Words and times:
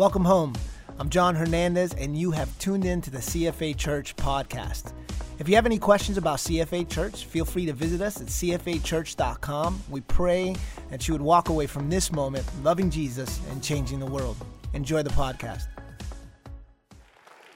Welcome 0.00 0.24
home. 0.24 0.54
I'm 0.98 1.10
John 1.10 1.34
Hernandez, 1.34 1.92
and 1.92 2.16
you 2.16 2.30
have 2.30 2.58
tuned 2.58 2.86
in 2.86 3.02
to 3.02 3.10
the 3.10 3.18
CFA 3.18 3.76
Church 3.76 4.16
podcast. 4.16 4.94
If 5.38 5.46
you 5.46 5.54
have 5.56 5.66
any 5.66 5.78
questions 5.78 6.16
about 6.16 6.38
CFA 6.38 6.88
Church, 6.88 7.26
feel 7.26 7.44
free 7.44 7.66
to 7.66 7.74
visit 7.74 8.00
us 8.00 8.18
at 8.18 8.28
cfachurch.com. 8.28 9.82
We 9.90 10.00
pray 10.00 10.56
that 10.88 11.06
you 11.06 11.12
would 11.12 11.20
walk 11.20 11.50
away 11.50 11.66
from 11.66 11.90
this 11.90 12.10
moment 12.12 12.46
loving 12.62 12.88
Jesus 12.88 13.42
and 13.50 13.62
changing 13.62 14.00
the 14.00 14.06
world. 14.06 14.38
Enjoy 14.72 15.02
the 15.02 15.10
podcast. 15.10 15.66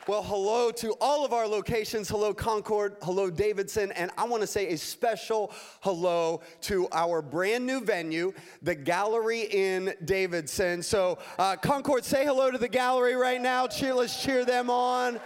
Well, 0.07 0.23
hello 0.23 0.71
to 0.71 0.93
all 1.01 1.25
of 1.25 1.33
our 1.33 1.49
locations. 1.49 2.11
Hello, 2.11 2.35
Concord. 2.35 2.97
Hello, 3.01 3.31
Davidson. 3.31 3.91
And 3.93 4.11
I 4.19 4.25
want 4.25 4.43
to 4.43 4.47
say 4.47 4.69
a 4.69 4.77
special 4.77 5.51
hello 5.81 6.43
to 6.63 6.89
our 6.93 7.23
brand 7.23 7.65
new 7.65 7.81
venue, 7.81 8.35
the 8.61 8.75
Gallery 8.75 9.49
in 9.51 9.95
Davidson. 10.05 10.83
So, 10.83 11.17
uh, 11.39 11.57
Concord, 11.57 12.05
say 12.05 12.27
hello 12.27 12.51
to 12.51 12.59
the 12.59 12.69
gallery 12.69 13.15
right 13.15 13.41
now. 13.41 13.67
Cheer, 13.67 13.95
let's 13.95 14.23
cheer 14.23 14.45
them 14.45 14.69
on. 14.69 15.19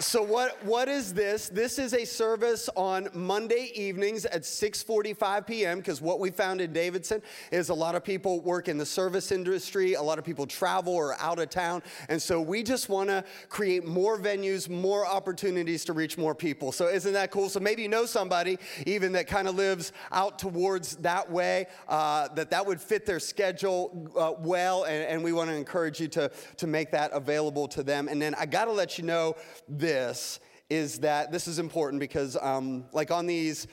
So 0.00 0.22
what, 0.22 0.64
what 0.64 0.88
is 0.88 1.12
this? 1.12 1.50
This 1.50 1.78
is 1.78 1.92
a 1.92 2.06
service 2.06 2.70
on 2.74 3.10
Monday 3.12 3.70
evenings 3.74 4.24
at 4.24 4.42
6:45 4.44 5.46
p.m. 5.46 5.76
because 5.76 6.00
what 6.00 6.18
we 6.18 6.30
found 6.30 6.62
in 6.62 6.72
Davidson 6.72 7.20
is 7.52 7.68
a 7.68 7.74
lot 7.74 7.94
of 7.94 8.02
people 8.02 8.40
work 8.40 8.68
in 8.68 8.78
the 8.78 8.86
service 8.86 9.30
industry, 9.30 9.94
a 9.94 10.02
lot 10.02 10.18
of 10.18 10.24
people 10.24 10.46
travel 10.46 10.94
or 10.94 11.20
out 11.20 11.38
of 11.38 11.50
town, 11.50 11.82
and 12.08 12.20
so 12.20 12.40
we 12.40 12.62
just 12.62 12.88
want 12.88 13.10
to 13.10 13.22
create 13.50 13.84
more 13.84 14.18
venues, 14.18 14.70
more 14.70 15.06
opportunities 15.06 15.84
to 15.84 15.92
reach 15.92 16.16
more 16.16 16.34
people. 16.34 16.72
So 16.72 16.88
isn't 16.88 17.12
that 17.12 17.30
cool? 17.30 17.50
So 17.50 17.60
maybe 17.60 17.82
you 17.82 17.88
know 17.88 18.06
somebody 18.06 18.58
even 18.86 19.12
that 19.12 19.26
kind 19.26 19.48
of 19.48 19.54
lives 19.54 19.92
out 20.12 20.38
towards 20.38 20.96
that 20.96 21.30
way, 21.30 21.66
uh, 21.88 22.28
that 22.28 22.48
that 22.50 22.64
would 22.64 22.80
fit 22.80 23.04
their 23.04 23.20
schedule 23.20 24.10
uh, 24.18 24.32
well, 24.38 24.84
and, 24.84 25.04
and 25.04 25.22
we 25.22 25.34
want 25.34 25.50
to 25.50 25.56
encourage 25.56 26.00
you 26.00 26.08
to 26.08 26.30
to 26.56 26.66
make 26.66 26.90
that 26.92 27.10
available 27.12 27.68
to 27.68 27.82
them. 27.82 28.08
And 28.08 28.20
then 28.20 28.34
I 28.36 28.46
got 28.46 28.64
to 28.64 28.72
let 28.72 28.96
you 28.96 29.04
know 29.04 29.36
this 29.68 29.89
this 29.90 30.38
is 30.68 31.00
that 31.00 31.32
this 31.32 31.48
is 31.48 31.58
important 31.58 31.98
because, 31.98 32.36
um, 32.40 32.84
like 32.92 33.10
on 33.10 33.26
these, 33.26 33.66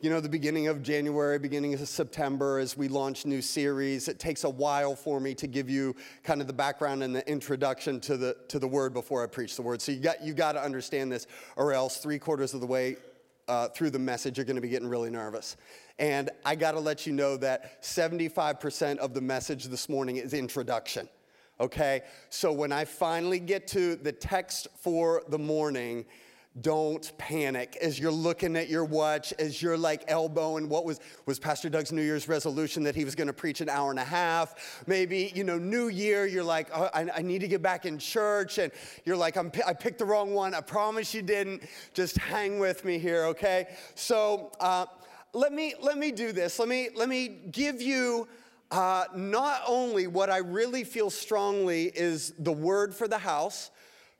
you 0.00 0.08
know, 0.08 0.18
the 0.18 0.28
beginning 0.28 0.66
of 0.66 0.82
January, 0.82 1.38
beginning 1.38 1.74
of 1.74 1.86
September, 1.86 2.58
as 2.58 2.74
we 2.74 2.88
launch 2.88 3.26
new 3.26 3.42
series, 3.42 4.08
it 4.08 4.18
takes 4.18 4.44
a 4.44 4.48
while 4.48 4.96
for 4.96 5.20
me 5.20 5.34
to 5.34 5.46
give 5.46 5.68
you 5.68 5.94
kind 6.22 6.40
of 6.40 6.46
the 6.46 6.54
background 6.54 7.02
and 7.02 7.14
the 7.14 7.28
introduction 7.28 8.00
to 8.00 8.16
the 8.16 8.34
to 8.48 8.58
the 8.58 8.66
word 8.66 8.94
before 8.94 9.22
I 9.22 9.26
preach 9.26 9.56
the 9.56 9.62
word. 9.62 9.82
So 9.82 9.92
you 9.92 10.00
got 10.00 10.22
you 10.22 10.32
got 10.32 10.52
to 10.52 10.62
understand 10.62 11.12
this, 11.12 11.26
or 11.56 11.74
else 11.74 11.98
three 11.98 12.18
quarters 12.18 12.54
of 12.54 12.60
the 12.62 12.66
way 12.66 12.96
uh, 13.46 13.68
through 13.68 13.90
the 13.90 13.98
message, 13.98 14.38
you're 14.38 14.46
going 14.46 14.56
to 14.56 14.62
be 14.62 14.70
getting 14.70 14.88
really 14.88 15.10
nervous. 15.10 15.58
And 15.98 16.30
I 16.46 16.54
got 16.54 16.72
to 16.72 16.80
let 16.80 17.06
you 17.06 17.12
know 17.12 17.36
that 17.38 17.82
75% 17.82 18.98
of 18.98 19.12
the 19.12 19.20
message 19.20 19.64
this 19.64 19.88
morning 19.88 20.16
is 20.16 20.32
introduction 20.32 21.10
okay? 21.60 22.02
So 22.30 22.52
when 22.52 22.72
I 22.72 22.84
finally 22.84 23.40
get 23.40 23.66
to 23.68 23.96
the 23.96 24.12
text 24.12 24.68
for 24.80 25.22
the 25.28 25.38
morning, 25.38 26.04
don't 26.60 27.12
panic. 27.18 27.76
As 27.80 27.98
you're 27.98 28.10
looking 28.10 28.56
at 28.56 28.68
your 28.68 28.84
watch 28.84 29.32
as 29.38 29.62
you're 29.62 29.76
like 29.76 30.04
elbowing 30.08 30.68
what 30.68 30.84
was 30.84 30.98
was 31.26 31.38
pastor 31.38 31.68
doug's 31.68 31.92
new 31.92 32.02
year's 32.02 32.28
resolution 32.28 32.82
that 32.84 32.96
he 32.96 33.04
was 33.04 33.14
going 33.14 33.26
to 33.26 33.32
preach 33.32 33.60
an 33.60 33.68
hour 33.68 33.90
and 33.90 33.98
a 33.98 34.04
half. 34.04 34.82
Maybe 34.86 35.32
you 35.34 35.44
know 35.44 35.58
new 35.58 35.88
year 35.88 36.26
you're 36.26 36.44
like 36.44 36.68
oh, 36.74 36.90
I, 36.92 37.08
I, 37.16 37.22
need 37.22 37.40
to 37.40 37.48
get 37.48 37.62
back 37.62 37.86
in 37.86 37.98
church 37.98 38.58
and 38.58 38.72
you're 39.04 39.16
like 39.16 39.36
I'm, 39.36 39.52
i 39.66 39.72
picked 39.72 39.98
the 39.98 40.04
wrong 40.04 40.34
one. 40.34 40.54
I 40.54 40.60
promise 40.60 41.14
you 41.14 41.22
didn't. 41.22 41.62
Just 41.94 42.16
hang 42.16 42.58
with 42.58 42.84
me 42.84 42.98
here 42.98 43.24
okay? 43.26 43.68
So 43.94 44.50
uh, 44.58 44.86
let 45.34 45.52
me 45.52 45.74
let 45.80 45.98
me 45.98 46.10
do 46.10 46.32
this. 46.32 46.58
Let 46.58 46.68
me 46.68 46.88
let 46.94 47.08
me 47.08 47.28
give 47.50 47.80
you 47.80 48.26
uh, 48.70 49.04
not 49.14 49.62
only 49.66 50.06
what 50.06 50.30
I 50.30 50.38
really 50.38 50.84
feel 50.84 51.10
strongly 51.10 51.84
is 51.94 52.34
the 52.38 52.52
word 52.52 52.94
for 52.94 53.08
the 53.08 53.18
house 53.18 53.70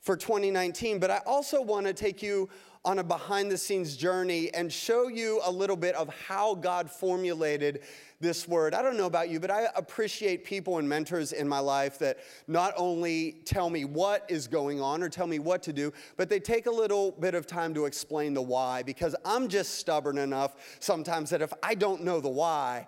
for 0.01 0.17
2019, 0.17 0.99
but 0.99 1.11
I 1.11 1.21
also 1.27 1.61
want 1.61 1.87
to 1.87 1.93
take 1.93 2.23
you 2.23 2.49
on 2.85 3.01
a 3.01 3.05
behind 3.05 3.51
the 3.51 3.59
scenes 3.59 3.97
journey 3.97 4.53
and 4.55 4.73
show 4.73 5.09
you 5.09 5.41
a 5.45 5.51
little 5.51 5.77
bit 5.77 5.95
of 5.97 6.09
how 6.27 6.55
God 6.55 6.91
formulated 6.91 7.83
this 8.21 8.49
word. 8.49 8.73
I 8.73 8.83
don't 8.83 8.97
know 8.97 9.07
about 9.07 9.29
you, 9.29 9.39
but 9.39 9.51
I 9.51 9.67
appreciate 9.77 10.45
people 10.45 10.79
and 10.79 10.89
mentors 10.89 11.33
in 11.33 11.47
my 11.47 11.59
life 11.59 11.99
that 11.99 12.19
not 12.47 12.73
only 12.77 13.43
tell 13.45 13.69
me 13.69 13.85
what 13.85 14.25
is 14.29 14.47
going 14.47 14.81
on 14.81 15.03
or 15.03 15.09
tell 15.09 15.27
me 15.27 15.39
what 15.39 15.63
to 15.65 15.73
do, 15.73 15.93
but 16.17 16.31
they 16.31 16.41
take 16.41 16.67
a 16.67 16.71
little 16.71 17.13
bit 17.13 17.35
of 17.35 17.47
time 17.47 17.75
to 17.75 17.85
explain 17.85 18.33
the 18.33 18.43
why 18.43 18.83
because 18.83 19.15
I'm 19.25 19.49
just 19.49 19.75
stubborn 19.75 20.17
enough 20.17 20.57
sometimes 20.81 21.31
that 21.31 21.43
if 21.43 21.53
I 21.63 21.75
don't 21.75 22.03
know 22.03 22.21
the 22.21 22.29
why, 22.29 22.87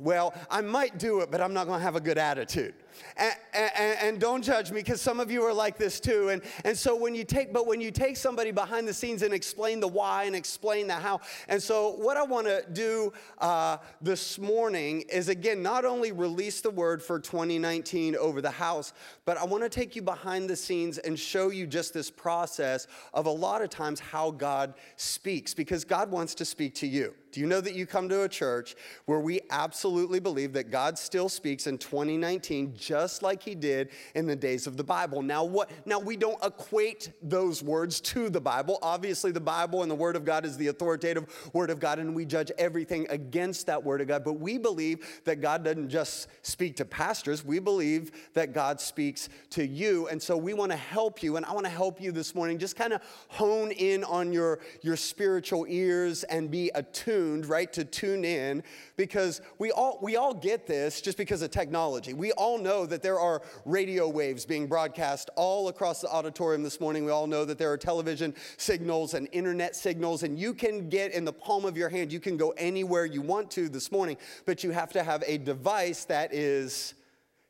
well, 0.00 0.34
I 0.50 0.60
might 0.60 0.98
do 0.98 1.20
it, 1.20 1.30
but 1.30 1.40
I'm 1.40 1.52
not 1.52 1.66
going 1.66 1.78
to 1.78 1.84
have 1.84 1.96
a 1.96 2.00
good 2.00 2.18
attitude. 2.18 2.74
And, 3.16 3.34
and, 3.52 3.98
and 4.00 4.20
don't 4.20 4.42
judge 4.42 4.70
me 4.70 4.80
because 4.80 5.00
some 5.00 5.20
of 5.20 5.30
you 5.30 5.42
are 5.42 5.52
like 5.52 5.76
this 5.76 6.00
too. 6.00 6.28
And, 6.28 6.42
and 6.64 6.76
so 6.76 6.96
when 6.96 7.14
you 7.14 7.24
take, 7.24 7.52
but 7.52 7.66
when 7.66 7.80
you 7.80 7.90
take 7.90 8.16
somebody 8.16 8.50
behind 8.50 8.86
the 8.86 8.94
scenes 8.94 9.22
and 9.22 9.34
explain 9.34 9.80
the 9.80 9.88
why 9.88 10.24
and 10.24 10.36
explain 10.36 10.86
the 10.86 10.94
how. 10.94 11.20
And 11.48 11.62
so 11.62 11.92
what 11.92 12.16
I 12.16 12.22
want 12.22 12.46
to 12.46 12.64
do 12.72 13.12
uh, 13.38 13.78
this 14.00 14.38
morning 14.38 15.02
is 15.10 15.28
again, 15.28 15.62
not 15.62 15.84
only 15.84 16.12
release 16.12 16.60
the 16.60 16.70
word 16.70 17.02
for 17.02 17.18
2019 17.18 18.16
over 18.16 18.40
the 18.40 18.50
house, 18.50 18.92
but 19.24 19.36
I 19.36 19.44
want 19.44 19.62
to 19.64 19.68
take 19.68 19.96
you 19.96 20.02
behind 20.02 20.48
the 20.48 20.56
scenes 20.56 20.98
and 20.98 21.18
show 21.18 21.50
you 21.50 21.66
just 21.66 21.94
this 21.94 22.10
process 22.10 22.86
of 23.14 23.26
a 23.26 23.30
lot 23.30 23.62
of 23.62 23.70
times 23.70 24.00
how 24.00 24.30
God 24.30 24.74
speaks 24.96 25.54
because 25.54 25.84
God 25.84 26.10
wants 26.10 26.34
to 26.36 26.44
speak 26.44 26.74
to 26.76 26.86
you. 26.86 27.14
Do 27.30 27.40
you 27.40 27.46
know 27.46 27.60
that 27.60 27.74
you 27.74 27.86
come 27.86 28.08
to 28.08 28.22
a 28.22 28.28
church 28.28 28.74
where 29.04 29.20
we 29.20 29.40
absolutely 29.50 30.18
believe 30.18 30.52
that 30.54 30.70
God 30.70 30.98
still 30.98 31.28
speaks 31.28 31.66
in 31.66 31.78
2019 31.78 32.74
just 32.88 33.22
like 33.22 33.42
he 33.42 33.54
did 33.54 33.90
in 34.14 34.26
the 34.26 34.36
days 34.36 34.66
of 34.66 34.76
the 34.76 34.84
Bible? 34.84 35.22
Now 35.22 35.44
what 35.44 35.70
now 35.84 35.98
we 35.98 36.16
don't 36.16 36.42
equate 36.44 37.12
those 37.22 37.62
words 37.62 38.00
to 38.00 38.30
the 38.30 38.40
Bible. 38.40 38.78
Obviously 38.82 39.30
the 39.30 39.40
Bible 39.40 39.82
and 39.82 39.90
the 39.90 39.94
word 39.94 40.16
of 40.16 40.24
God 40.24 40.44
is 40.44 40.56
the 40.56 40.68
authoritative 40.68 41.26
word 41.52 41.70
of 41.70 41.80
God 41.80 41.98
and 41.98 42.14
we 42.14 42.24
judge 42.24 42.50
everything 42.56 43.06
against 43.10 43.66
that 43.66 43.82
word 43.84 44.00
of 44.00 44.08
God, 44.08 44.24
but 44.24 44.34
we 44.34 44.56
believe 44.56 45.20
that 45.24 45.40
God 45.40 45.64
doesn't 45.64 45.90
just 45.90 46.28
speak 46.42 46.76
to 46.76 46.84
pastors. 46.84 47.44
We 47.44 47.58
believe 47.58 48.12
that 48.34 48.52
God 48.54 48.80
speaks 48.80 49.28
to 49.50 49.66
you. 49.66 50.08
And 50.08 50.22
so 50.22 50.36
we 50.36 50.54
want 50.54 50.72
to 50.72 50.78
help 50.78 51.22
you 51.22 51.36
and 51.36 51.44
I 51.44 51.52
want 51.52 51.66
to 51.66 51.72
help 51.72 52.00
you 52.00 52.12
this 52.12 52.34
morning 52.34 52.58
just 52.58 52.76
kind 52.76 52.92
of 52.92 53.02
hone 53.28 53.70
in 53.70 54.04
on 54.04 54.32
your 54.32 54.60
your 54.80 54.96
spiritual 54.96 55.66
ears 55.68 56.24
and 56.24 56.50
be 56.50 56.70
attuned 56.74 57.18
tuned, 57.18 57.46
right, 57.46 57.72
to 57.72 57.84
tune 57.84 58.24
in 58.24 58.62
because 58.96 59.40
we 59.58 59.70
all, 59.70 59.98
we 60.02 60.16
all 60.16 60.34
get 60.34 60.66
this 60.66 61.00
just 61.00 61.18
because 61.18 61.42
of 61.42 61.50
technology. 61.50 62.12
We 62.12 62.32
all 62.32 62.58
know 62.58 62.77
that 62.86 63.02
there 63.02 63.18
are 63.18 63.42
radio 63.64 64.08
waves 64.08 64.44
being 64.44 64.66
broadcast 64.66 65.30
all 65.36 65.68
across 65.68 66.00
the 66.00 66.08
auditorium 66.08 66.62
this 66.62 66.80
morning. 66.80 67.04
We 67.04 67.10
all 67.10 67.26
know 67.26 67.44
that 67.44 67.58
there 67.58 67.70
are 67.72 67.76
television 67.76 68.34
signals 68.56 69.14
and 69.14 69.28
internet 69.32 69.76
signals, 69.76 70.22
and 70.22 70.38
you 70.38 70.54
can 70.54 70.88
get 70.88 71.12
in 71.12 71.24
the 71.24 71.32
palm 71.32 71.64
of 71.64 71.76
your 71.76 71.88
hand, 71.88 72.12
you 72.12 72.20
can 72.20 72.36
go 72.36 72.50
anywhere 72.56 73.04
you 73.04 73.22
want 73.22 73.50
to 73.52 73.68
this 73.68 73.92
morning, 73.92 74.16
but 74.46 74.64
you 74.64 74.70
have 74.70 74.92
to 74.92 75.02
have 75.02 75.22
a 75.26 75.38
device 75.38 76.04
that 76.04 76.32
is 76.34 76.94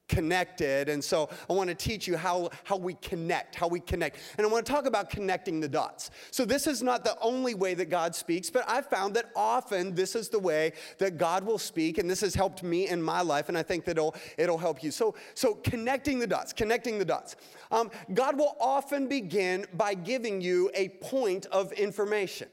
connected. 0.08 0.88
And 0.88 1.02
so 1.02 1.28
I 1.48 1.52
want 1.52 1.68
to 1.68 1.74
teach 1.74 2.06
you 2.06 2.16
how, 2.16 2.50
how 2.64 2.76
we 2.76 2.94
connect, 2.94 3.54
how 3.54 3.68
we 3.68 3.80
connect. 3.80 4.18
And 4.36 4.46
I 4.46 4.50
want 4.50 4.66
to 4.66 4.72
talk 4.72 4.86
about 4.86 5.10
connecting 5.10 5.60
the 5.60 5.68
dots. 5.68 6.10
So 6.30 6.44
this 6.44 6.66
is 6.66 6.82
not 6.82 7.04
the 7.04 7.16
only 7.20 7.54
way 7.54 7.74
that 7.74 7.90
God 7.90 8.14
speaks, 8.14 8.50
but 8.50 8.64
I've 8.68 8.86
found 8.86 9.14
that 9.14 9.30
often 9.36 9.94
this 9.94 10.16
is 10.16 10.28
the 10.28 10.38
way 10.38 10.72
that 10.98 11.18
God 11.18 11.44
will 11.44 11.58
speak. 11.58 11.98
And 11.98 12.10
this 12.10 12.22
has 12.22 12.34
helped 12.34 12.62
me 12.62 12.88
in 12.88 13.02
my 13.02 13.20
life. 13.20 13.48
And 13.48 13.56
I 13.56 13.62
think 13.62 13.84
that 13.84 13.92
it'll, 13.92 14.14
it'll 14.36 14.58
help 14.58 14.82
you. 14.82 14.90
So, 14.90 15.14
so 15.34 15.54
connecting 15.54 16.18
the 16.18 16.26
dots, 16.26 16.52
connecting 16.52 16.98
the 16.98 17.04
dots. 17.04 17.36
Um, 17.70 17.90
God 18.14 18.38
will 18.38 18.56
often 18.60 19.08
begin 19.08 19.66
by 19.74 19.94
giving 19.94 20.40
you 20.40 20.70
a 20.74 20.88
point 20.88 21.46
of 21.46 21.72
information. 21.72 22.48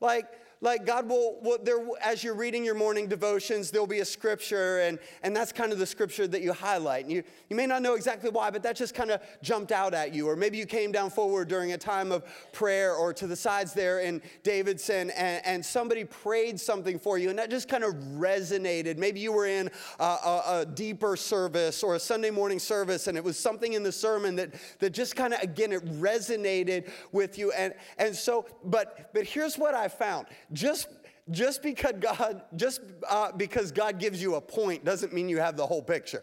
Like, 0.00 0.26
like 0.60 0.86
God 0.86 1.08
will, 1.08 1.38
will 1.42 1.58
there, 1.62 1.86
as 2.02 2.24
you're 2.24 2.34
reading 2.34 2.64
your 2.64 2.74
morning 2.74 3.08
devotions, 3.08 3.70
there'll 3.70 3.86
be 3.86 4.00
a 4.00 4.04
scripture, 4.04 4.80
and, 4.80 4.98
and 5.22 5.36
that's 5.36 5.52
kind 5.52 5.72
of 5.72 5.78
the 5.78 5.86
scripture 5.86 6.26
that 6.26 6.42
you 6.42 6.52
highlight. 6.52 7.04
And 7.04 7.12
you, 7.12 7.22
you 7.50 7.56
may 7.56 7.66
not 7.66 7.82
know 7.82 7.94
exactly 7.94 8.30
why, 8.30 8.50
but 8.50 8.62
that 8.62 8.74
just 8.74 8.94
kind 8.94 9.10
of 9.10 9.20
jumped 9.42 9.70
out 9.70 9.92
at 9.92 10.14
you. 10.14 10.28
Or 10.28 10.34
maybe 10.34 10.56
you 10.56 10.66
came 10.66 10.92
down 10.92 11.10
forward 11.10 11.48
during 11.48 11.72
a 11.72 11.78
time 11.78 12.10
of 12.10 12.24
prayer 12.52 12.94
or 12.94 13.12
to 13.14 13.26
the 13.26 13.36
sides 13.36 13.74
there 13.74 14.00
in 14.00 14.22
Davidson, 14.42 15.10
and, 15.10 15.44
and 15.44 15.64
somebody 15.64 16.04
prayed 16.04 16.58
something 16.58 16.98
for 16.98 17.18
you, 17.18 17.30
and 17.30 17.38
that 17.38 17.50
just 17.50 17.68
kind 17.68 17.84
of 17.84 17.94
resonated. 17.94 18.96
Maybe 18.96 19.20
you 19.20 19.32
were 19.32 19.46
in 19.46 19.70
a, 20.00 20.04
a, 20.04 20.42
a 20.60 20.66
deeper 20.66 21.16
service 21.16 21.82
or 21.82 21.96
a 21.96 22.00
Sunday 22.00 22.30
morning 22.30 22.58
service, 22.58 23.08
and 23.08 23.16
it 23.16 23.24
was 23.24 23.38
something 23.38 23.74
in 23.74 23.82
the 23.82 23.92
sermon 23.92 24.36
that, 24.36 24.54
that 24.78 24.90
just 24.90 25.16
kind 25.16 25.34
of, 25.34 25.42
again, 25.42 25.72
it 25.72 25.84
resonated 26.00 26.90
with 27.12 27.38
you. 27.38 27.52
And, 27.52 27.74
and 27.98 28.14
so, 28.14 28.46
but, 28.64 29.10
but 29.12 29.24
here's 29.24 29.56
what 29.56 29.74
I 29.74 29.88
found 29.88 30.26
just 30.52 30.88
just 31.30 31.62
because 31.62 31.94
God 31.98 32.42
just 32.54 32.80
uh, 33.08 33.32
because 33.32 33.72
God 33.72 33.98
gives 33.98 34.22
you 34.22 34.36
a 34.36 34.40
point 34.40 34.84
doesn't 34.84 35.12
mean 35.12 35.28
you 35.28 35.38
have 35.38 35.56
the 35.56 35.66
whole 35.66 35.82
picture. 35.82 36.22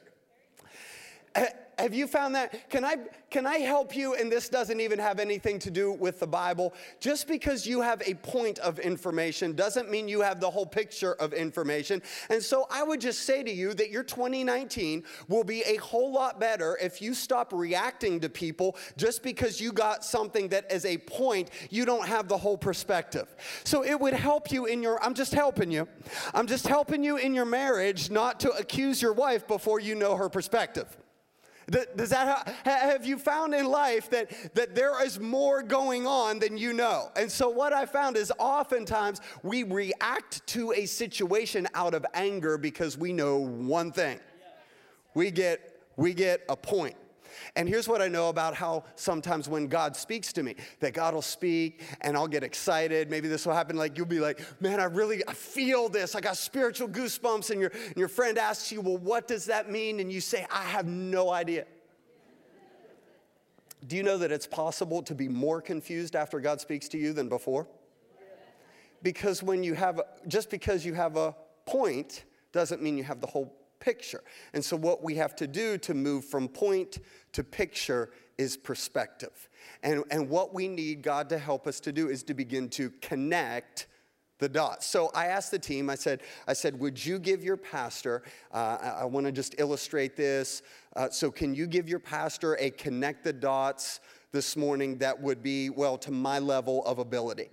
Have 1.78 1.94
you 1.94 2.08
found 2.08 2.36
that? 2.36 2.70
Can 2.70 2.86
I, 2.86 2.98
can 3.30 3.46
I 3.46 3.58
help 3.58 3.96
you? 3.96 4.16
And 4.16 4.32
this 4.32 4.50
doesn't 4.50 4.80
even 4.80 5.00
have 5.00 5.20
anything 5.20 5.60
to 5.60 5.72
do 5.72 5.92
with 5.92 6.20
the 6.20 6.28
Bible. 6.28 6.74
Just 7.00 7.28
because 7.28 7.66
you 7.66 7.82
have 7.82 8.02
a 8.06 8.14
point 8.16 8.60
of 8.60 8.80
information 8.80 9.54
doesn't 9.54 9.90
mean 9.90 10.08
you 10.08 10.22
have 10.22 10.40
the 10.40 10.50
whole 10.50 10.66
picture 10.66 11.14
of 11.16 11.34
information. 11.34 12.02
And 12.30 12.42
so 12.42 12.68
I 12.70 12.84
would 12.84 13.02
just 13.02 13.24
say 13.24 13.44
to 13.44 13.52
you 13.52 13.74
that 13.74 13.90
your 13.90 14.04
2019 14.04 15.04
will 15.28 15.44
be 15.44 15.62
a 15.64 15.78
whole 15.78 16.12
lot 16.12 16.40
better 16.40 16.78
if 16.82 17.02
you 17.02 17.14
stop 17.14 17.52
reacting 17.54 18.20
to 18.22 18.30
people 18.30 18.78
just 18.98 19.24
because 19.24 19.60
you 19.60 19.72
got 19.72 20.06
something 20.06 20.50
that 20.50 20.72
is 20.72 20.86
a 20.86 20.98
point, 21.00 21.50
you 21.70 21.86
don't 21.86 22.08
have 22.08 22.28
the 22.28 22.38
whole 22.38 22.58
perspective. 22.58 23.36
So 23.64 23.84
it 23.84 24.00
would 24.00 24.14
help 24.14 24.52
you 24.52 24.66
in 24.66 24.84
your, 24.84 25.04
I'm 25.04 25.14
just 25.14 25.34
helping 25.34 25.72
you. 25.72 25.88
I'm 26.34 26.48
just 26.48 26.68
helping 26.68 27.04
you 27.04 27.18
in 27.18 27.34
your 27.34 27.46
marriage 27.46 28.10
not 28.10 28.40
to 28.42 28.52
accuse 28.52 29.02
your 29.02 29.14
wife 29.14 29.48
before 29.48 29.80
you 29.80 29.96
know 29.96 30.16
her 30.16 30.30
perspective. 30.30 30.98
Does 31.70 32.10
that 32.10 32.56
have 32.66 33.06
you 33.06 33.18
found 33.18 33.54
in 33.54 33.66
life 33.66 34.10
that, 34.10 34.32
that 34.56 34.76
there 34.76 35.04
is 35.06 35.20
more 35.20 35.64
going 35.64 36.06
on 36.06 36.40
than 36.40 36.58
you 36.58 36.74
know? 36.74 37.10
And 37.16 37.32
so 37.32 37.50
what 37.50 37.74
I 37.74 37.86
found 37.86 38.18
is 38.18 38.32
oftentimes 38.38 39.22
we 39.44 39.64
react 39.64 40.46
to 40.48 40.74
a 40.74 40.86
situation 40.86 41.68
out 41.74 41.94
of 41.94 42.06
anger 42.14 42.58
because 42.58 42.98
we 42.98 43.14
know 43.14 43.38
one 43.38 43.92
thing. 43.92 44.20
We 45.14 45.32
get 45.32 45.70
we 45.96 46.14
get 46.14 46.42
a 46.50 46.56
point. 46.56 46.96
And 47.56 47.68
here's 47.68 47.88
what 47.88 48.02
I 48.02 48.08
know 48.08 48.30
about 48.30 48.56
how 48.56 48.84
sometimes 48.96 49.48
when 49.48 49.68
God 49.68 49.96
speaks 49.96 50.34
to 50.34 50.44
me, 50.44 50.56
that 50.80 50.94
God 50.94 51.14
will 51.14 51.22
speak 51.22 51.82
and 52.02 52.16
I'll 52.16 52.28
get 52.28 52.44
excited. 52.44 53.10
Maybe 53.10 53.28
this 53.28 53.46
will 53.46 53.54
happen 53.54 53.76
like 53.76 53.98
you'll 53.98 54.06
be 54.06 54.20
like, 54.20 54.40
man, 54.62 54.80
I 54.80 54.86
really 54.86 55.28
I 55.28 55.34
feel 55.34 55.90
this. 55.90 56.16
I 56.16 56.22
got 56.22 56.38
spiritual 56.38 56.88
goosebumps. 56.90 57.52
And 57.52 57.62
your, 57.62 57.72
and 57.88 57.98
your 57.98 58.08
friend 58.08 58.38
asks 58.38 58.72
you, 58.72 58.82
well, 58.82 58.98
what 58.98 59.28
does 59.28 59.46
that 59.46 59.70
mean? 59.70 60.00
And 60.00 60.12
you 60.12 60.22
say, 60.22 60.46
I 60.52 60.64
have 60.64 60.86
no 60.86 61.32
idea. 61.32 61.66
Do 63.88 63.98
you 63.98 64.04
know 64.04 64.18
that 64.18 64.32
it's 64.32 64.48
possible 64.48 65.04
to 65.04 65.14
be 65.14 65.28
more 65.28 65.62
confused 65.62 66.16
after 66.16 66.40
God 66.40 66.62
speaks 66.62 66.88
to 66.90 66.98
you 66.98 67.14
than 67.14 67.28
before? 67.28 67.68
Because 69.02 69.44
when 69.44 69.64
you 69.64 69.74
have, 69.74 70.00
just 70.28 70.50
because 70.50 70.86
you 70.86 70.94
have 70.94 71.18
a 71.18 71.36
point 71.66 72.24
doesn't 72.54 72.82
mean 72.82 72.98
you 72.98 73.04
have 73.04 73.20
the 73.20 73.28
whole 73.28 73.54
picture. 73.84 74.24
And 74.54 74.64
so, 74.64 74.78
what 74.78 75.04
we 75.04 75.16
have 75.16 75.36
to 75.36 75.48
do 75.48 75.78
to 75.80 75.94
move 75.94 76.26
from 76.26 76.48
point 76.48 77.00
to 77.34 77.44
picture 77.44 78.12
is 78.38 78.56
perspective. 78.56 79.50
And, 79.84 80.04
and 80.10 80.30
what 80.30 80.54
we 80.54 80.68
need 80.68 81.02
God 81.02 81.30
to 81.30 81.38
help 81.38 81.68
us 81.68 81.80
to 81.82 81.92
do 81.92 82.10
is 82.10 82.24
to 82.24 82.34
begin 82.34 82.70
to 82.70 82.92
connect 83.02 83.88
the 84.40 84.50
dots. 84.50 84.86
So 84.86 85.12
I 85.14 85.28
asked 85.28 85.52
the 85.52 85.60
team, 85.60 85.90
I 85.90 85.96
said, 85.96 86.22
I 86.48 86.54
said, 86.54 86.80
would 86.80 87.04
you 87.04 87.20
give 87.20 87.44
your 87.44 87.56
pastor, 87.56 88.24
uh, 88.52 88.78
I, 88.82 88.88
I 89.02 89.06
want 89.06 89.26
to 89.26 89.32
just 89.32 89.56
illustrate 89.58 90.16
this. 90.18 90.64
Uh, 90.96 91.10
so 91.10 91.32
can 91.32 91.54
you 91.54 91.68
give 91.68 91.88
your 91.88 92.00
pastor 92.00 92.58
a 92.60 92.70
connect 92.72 93.24
the 93.24 93.32
dots 93.32 94.00
this 94.32 94.58
morning 94.58 94.98
that 94.98 95.22
would 95.22 95.44
be, 95.44 95.70
well, 95.70 95.98
to 96.00 96.12
my 96.12 96.40
level 96.40 96.84
of 96.86 97.00
ability? 97.00 97.50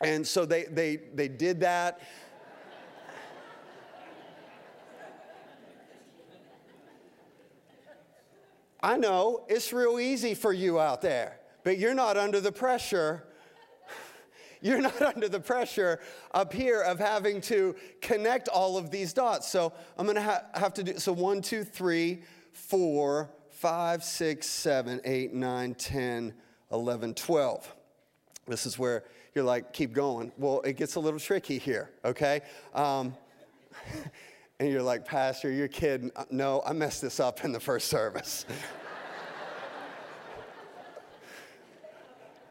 And 0.00 0.26
so 0.26 0.44
they, 0.44 0.64
they, 0.64 0.96
they 1.14 1.28
did 1.28 1.60
that. 1.60 2.00
I 8.82 8.96
know 8.96 9.44
it's 9.48 9.72
real 9.72 10.00
easy 10.00 10.34
for 10.34 10.52
you 10.52 10.80
out 10.80 11.02
there, 11.02 11.38
but 11.62 11.78
you're 11.78 11.94
not 11.94 12.16
under 12.16 12.40
the 12.40 12.52
pressure. 12.52 13.24
You're 14.64 14.80
not 14.80 15.02
under 15.02 15.28
the 15.28 15.40
pressure 15.40 15.98
up 16.32 16.52
here 16.52 16.82
of 16.82 17.00
having 17.00 17.40
to 17.42 17.74
connect 18.00 18.46
all 18.46 18.76
of 18.76 18.92
these 18.92 19.12
dots. 19.12 19.48
So 19.50 19.72
I'm 19.98 20.06
gonna 20.06 20.22
ha- 20.22 20.44
have 20.54 20.72
to 20.74 20.84
do 20.84 20.98
so 21.00 21.12
one, 21.12 21.42
two, 21.42 21.64
three, 21.64 22.22
four, 22.52 23.28
five, 23.48 24.04
six, 24.04 24.46
seven, 24.46 25.00
eight, 25.04 25.32
nine, 25.32 25.74
10, 25.74 26.34
11, 26.72 27.14
12. 27.14 27.74
This 28.48 28.66
is 28.66 28.78
where 28.78 29.04
you're 29.34 29.44
like, 29.44 29.72
keep 29.72 29.92
going. 29.92 30.32
Well, 30.36 30.60
it 30.62 30.76
gets 30.76 30.96
a 30.96 31.00
little 31.00 31.20
tricky 31.20 31.58
here, 31.58 31.90
okay? 32.04 32.40
Um, 32.74 33.14
and 34.62 34.70
you're 34.70 34.80
like, 34.80 35.04
Pastor, 35.04 35.50
you're 35.50 35.66
kidding. 35.66 36.12
Uh, 36.14 36.24
no, 36.30 36.62
I 36.64 36.72
messed 36.72 37.02
this 37.02 37.18
up 37.18 37.44
in 37.44 37.50
the 37.50 37.58
first 37.58 37.88
service. 37.88 38.46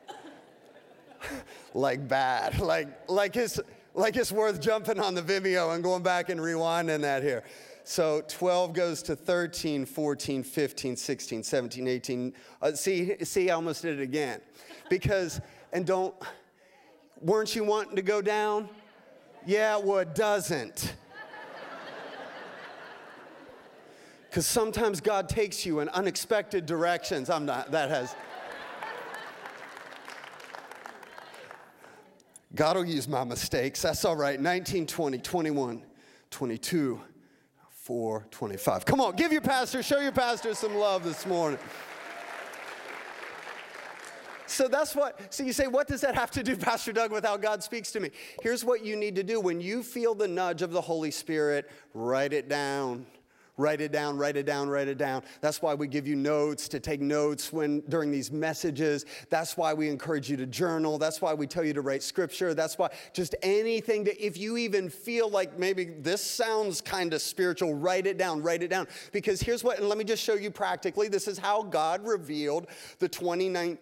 like 1.73 2.05
bad, 2.09 2.59
like, 2.59 3.09
like, 3.09 3.37
it's, 3.37 3.61
like 3.93 4.17
it's 4.17 4.33
worth 4.33 4.59
jumping 4.59 4.99
on 4.99 5.15
the 5.15 5.21
Vimeo 5.21 5.73
and 5.73 5.81
going 5.81 6.03
back 6.03 6.27
and 6.27 6.41
rewinding 6.41 6.99
that 6.99 7.23
here. 7.23 7.45
So 7.85 8.23
12 8.27 8.73
goes 8.73 9.01
to 9.03 9.15
13, 9.15 9.85
14, 9.85 10.43
15, 10.43 10.95
16, 10.97 11.43
17, 11.43 11.87
18. 11.87 12.33
Uh, 12.61 12.73
see, 12.73 13.15
see, 13.23 13.49
I 13.49 13.55
almost 13.55 13.83
did 13.83 13.99
it 13.99 14.03
again. 14.03 14.41
Because, 14.89 15.39
and 15.71 15.85
don't, 15.85 16.13
weren't 17.21 17.55
you 17.55 17.63
wanting 17.63 17.95
to 17.95 18.01
go 18.01 18.21
down? 18.21 18.67
Yeah, 19.45 19.77
well, 19.77 19.99
it 19.99 20.13
doesn't. 20.13 20.93
Because 24.31 24.47
sometimes 24.47 25.01
God 25.01 25.27
takes 25.27 25.65
you 25.65 25.81
in 25.81 25.89
unexpected 25.89 26.65
directions. 26.65 27.29
I'm 27.29 27.45
not, 27.45 27.69
that 27.71 27.89
has. 27.89 28.15
God 32.55 32.77
will 32.77 32.85
use 32.85 33.09
my 33.09 33.25
mistakes. 33.25 33.81
That's 33.81 34.05
all 34.05 34.15
right. 34.15 34.39
19, 34.39 34.87
20, 34.87 35.17
21, 35.17 35.83
22, 36.29 37.01
4, 37.71 38.27
25. 38.31 38.85
Come 38.85 39.01
on, 39.01 39.17
give 39.17 39.33
your 39.33 39.41
pastor, 39.41 39.83
show 39.83 39.99
your 39.99 40.13
pastor 40.13 40.53
some 40.53 40.75
love 40.75 41.03
this 41.03 41.25
morning. 41.25 41.59
So 44.47 44.69
that's 44.69 44.95
what, 44.95 45.33
so 45.33 45.43
you 45.43 45.51
say, 45.51 45.67
what 45.67 45.89
does 45.89 45.99
that 46.01 46.15
have 46.15 46.31
to 46.31 46.43
do, 46.43 46.55
Pastor 46.57 46.93
Doug, 46.93 47.11
with 47.11 47.25
how 47.25 47.35
God 47.35 47.63
speaks 47.63 47.91
to 47.91 47.99
me? 47.99 48.11
Here's 48.41 48.63
what 48.63 48.85
you 48.85 48.95
need 48.95 49.15
to 49.15 49.23
do. 49.23 49.41
When 49.41 49.59
you 49.59 49.83
feel 49.83 50.15
the 50.15 50.27
nudge 50.27 50.61
of 50.61 50.71
the 50.71 50.81
Holy 50.81 51.11
Spirit, 51.11 51.69
write 51.93 52.31
it 52.31 52.47
down. 52.47 53.05
Write 53.57 53.81
it 53.81 53.91
down, 53.91 54.17
write 54.17 54.37
it 54.37 54.45
down, 54.45 54.69
write 54.69 54.87
it 54.87 54.97
down. 54.97 55.23
That's 55.41 55.61
why 55.61 55.73
we 55.73 55.87
give 55.87 56.07
you 56.07 56.15
notes 56.15 56.67
to 56.69 56.79
take 56.79 57.01
notes 57.01 57.51
when 57.51 57.81
during 57.89 58.11
these 58.11 58.31
messages. 58.31 59.05
That's 59.29 59.57
why 59.57 59.73
we 59.73 59.89
encourage 59.89 60.29
you 60.29 60.37
to 60.37 60.45
journal. 60.45 60.97
That's 60.97 61.21
why 61.21 61.33
we 61.33 61.47
tell 61.47 61.63
you 61.63 61.73
to 61.73 61.81
write 61.81 62.03
scripture. 62.03 62.53
That's 62.53 62.77
why 62.77 62.89
just 63.13 63.35
anything 63.43 64.03
that 64.05 64.23
if 64.25 64.37
you 64.37 64.57
even 64.57 64.89
feel 64.89 65.29
like 65.29 65.59
maybe 65.59 65.85
this 65.85 66.21
sounds 66.21 66.81
kind 66.81 67.13
of 67.13 67.21
spiritual, 67.21 67.73
write 67.73 68.07
it 68.07 68.17
down, 68.17 68.41
write 68.41 68.63
it 68.63 68.69
down. 68.69 68.87
Because 69.11 69.41
here's 69.41 69.63
what, 69.63 69.79
and 69.79 69.89
let 69.89 69.97
me 69.97 70.03
just 70.03 70.23
show 70.23 70.35
you 70.35 70.49
practically. 70.49 71.07
This 71.07 71.27
is 71.27 71.37
how 71.37 71.63
God 71.63 72.05
revealed 72.05 72.67
the 72.99 73.09
2019 73.09 73.77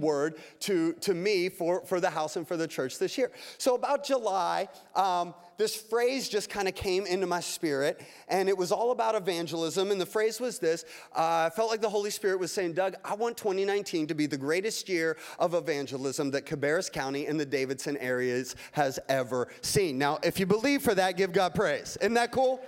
word 0.00 0.36
to, 0.60 0.92
to 0.94 1.14
me 1.14 1.48
for, 1.48 1.84
for 1.84 2.00
the 2.00 2.10
house 2.10 2.36
and 2.36 2.46
for 2.46 2.56
the 2.56 2.66
church 2.66 2.98
this 2.98 3.18
year. 3.18 3.30
So 3.58 3.74
about 3.74 4.04
July, 4.04 4.68
um, 4.94 5.34
this 5.58 5.74
phrase 5.74 6.28
just 6.28 6.50
kind 6.50 6.68
of 6.68 6.74
came 6.74 7.06
into 7.06 7.26
my 7.26 7.40
spirit, 7.40 8.02
and 8.28 8.48
it 8.48 8.56
was 8.56 8.72
all 8.72 8.90
about 8.90 9.14
evangelism. 9.14 9.90
And 9.90 10.00
the 10.00 10.06
phrase 10.06 10.40
was 10.40 10.58
this 10.58 10.84
uh, 11.14 11.46
I 11.46 11.50
felt 11.54 11.70
like 11.70 11.80
the 11.80 11.88
Holy 11.88 12.10
Spirit 12.10 12.38
was 12.38 12.52
saying, 12.52 12.74
Doug, 12.74 12.94
I 13.04 13.14
want 13.14 13.36
2019 13.36 14.06
to 14.08 14.14
be 14.14 14.26
the 14.26 14.36
greatest 14.36 14.88
year 14.88 15.16
of 15.38 15.54
evangelism 15.54 16.30
that 16.32 16.46
Cabarrus 16.46 16.90
County 16.90 17.26
and 17.26 17.38
the 17.40 17.46
Davidson 17.46 17.96
areas 17.98 18.56
has 18.72 18.98
ever 19.08 19.48
seen. 19.62 19.98
Now, 19.98 20.18
if 20.22 20.38
you 20.38 20.46
believe 20.46 20.82
for 20.82 20.94
that, 20.94 21.16
give 21.16 21.32
God 21.32 21.54
praise. 21.54 21.96
Isn't 22.00 22.14
that 22.14 22.32
cool? 22.32 22.60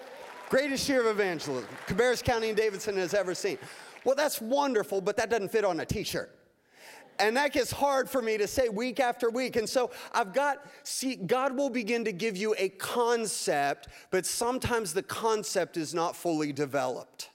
Greatest 0.48 0.88
year 0.88 1.02
of 1.02 1.06
evangelism 1.08 1.68
Cabarrus 1.86 2.22
County 2.24 2.48
and 2.48 2.56
Davidson 2.56 2.96
has 2.96 3.12
ever 3.12 3.34
seen. 3.34 3.58
Well, 4.04 4.14
that's 4.14 4.40
wonderful, 4.40 5.00
but 5.00 5.16
that 5.18 5.28
doesn't 5.28 5.50
fit 5.50 5.64
on 5.64 5.80
a 5.80 5.84
t 5.84 6.04
shirt. 6.04 6.37
And 7.18 7.36
that 7.36 7.52
gets 7.52 7.70
hard 7.70 8.08
for 8.08 8.22
me 8.22 8.38
to 8.38 8.46
say 8.46 8.68
week 8.68 9.00
after 9.00 9.30
week. 9.30 9.56
And 9.56 9.68
so 9.68 9.90
I've 10.12 10.32
got, 10.32 10.64
see, 10.82 11.16
God 11.16 11.56
will 11.56 11.70
begin 11.70 12.04
to 12.04 12.12
give 12.12 12.36
you 12.36 12.54
a 12.58 12.68
concept, 12.68 13.88
but 14.10 14.24
sometimes 14.24 14.94
the 14.94 15.02
concept 15.02 15.76
is 15.76 15.94
not 15.94 16.14
fully 16.14 16.52
developed 16.52 17.30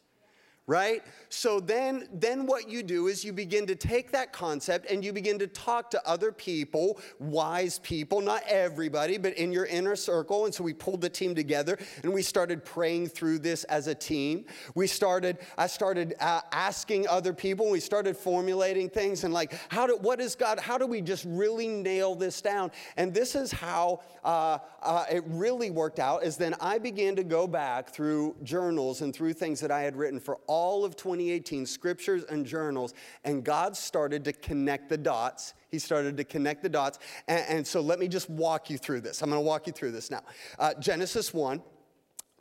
right? 0.66 1.04
So 1.28 1.60
then 1.60 2.08
then 2.14 2.46
what 2.46 2.70
you 2.70 2.84
do 2.84 3.08
is 3.08 3.26
you 3.26 3.34
begin 3.34 3.68
to 3.68 3.76
take 3.76 4.12
that 4.12 4.32
concept 4.32 4.90
and 4.90 5.04
you 5.04 5.12
begin 5.12 5.38
to 5.40 5.48
talk 5.48 5.92
to 5.92 6.08
other 6.08 6.32
people 6.32 7.00
wise 7.20 7.80
people 7.80 8.22
not 8.22 8.44
everybody 8.48 9.18
but 9.18 9.34
in 9.34 9.52
your 9.52 9.66
inner 9.66 9.96
circle. 9.96 10.46
And 10.46 10.54
so 10.54 10.64
we 10.64 10.74
pulled 10.74 11.02
the 11.02 11.10
team 11.10 11.36
together 11.36 11.78
and 12.04 12.14
we 12.14 12.22
started 12.22 12.64
praying 12.64 13.08
through 13.08 13.40
this 13.40 13.66
as 13.66 13.88
a 13.88 13.96
team. 13.96 14.46
We 14.74 14.88
started 14.88 15.40
i 15.58 15.68
started 15.68 16.16
uh, 16.22 16.42
asking 16.52 17.08
other 17.10 17.34
people 17.34 17.70
we 17.70 17.82
started 17.82 18.16
formulating 18.16 18.90
things 18.90 19.26
and 19.26 19.34
like 19.34 19.54
how 19.68 19.86
do 19.86 19.98
what 19.98 20.22
is 20.22 20.36
god 20.36 20.60
how 20.60 20.78
do 20.78 20.88
we 20.88 21.02
just 21.02 21.26
really 21.28 21.68
nail 21.68 22.16
this 22.16 22.42
down? 22.42 22.72
And 22.96 23.14
this 23.14 23.36
is 23.36 23.52
how 23.52 24.00
uh, 24.24 24.60
uh, 24.82 25.06
it 25.12 25.24
really 25.28 25.72
worked 25.72 26.00
out 26.00 26.24
is 26.24 26.38
then 26.38 26.56
i 26.62 26.78
began 26.78 27.18
to 27.18 27.24
go 27.24 27.48
back 27.48 27.90
through 27.90 28.36
journals 28.44 29.02
and 29.02 29.14
through 29.14 29.34
things 29.34 29.60
that 29.60 29.72
i 29.72 29.82
had 29.82 29.98
written 29.98 30.20
for 30.20 30.38
all 30.48 30.53
of 30.54 30.96
2018, 30.96 31.66
scriptures 31.66 32.24
and 32.30 32.46
journals, 32.46 32.94
and 33.24 33.44
God 33.44 33.76
started 33.76 34.24
to 34.26 34.34
connect 34.34 34.90
the 34.90 34.98
dots. 34.98 35.54
He 35.70 35.80
started 35.80 36.18
to 36.18 36.24
connect 36.24 36.64
the 36.64 36.70
dots. 36.70 37.00
And, 37.28 37.46
and 37.50 37.68
so 37.68 37.82
let 37.82 38.00
me 38.00 38.08
just 38.08 38.30
walk 38.30 38.70
you 38.70 38.78
through 38.78 39.02
this. 39.02 39.22
I'm 39.22 39.30
going 39.30 39.42
to 39.42 39.46
walk 39.46 39.68
you 39.68 39.74
through 39.74 39.92
this 39.92 40.12
now. 40.12 40.22
Uh, 40.60 40.74
Genesis 40.80 41.34
1. 41.34 41.62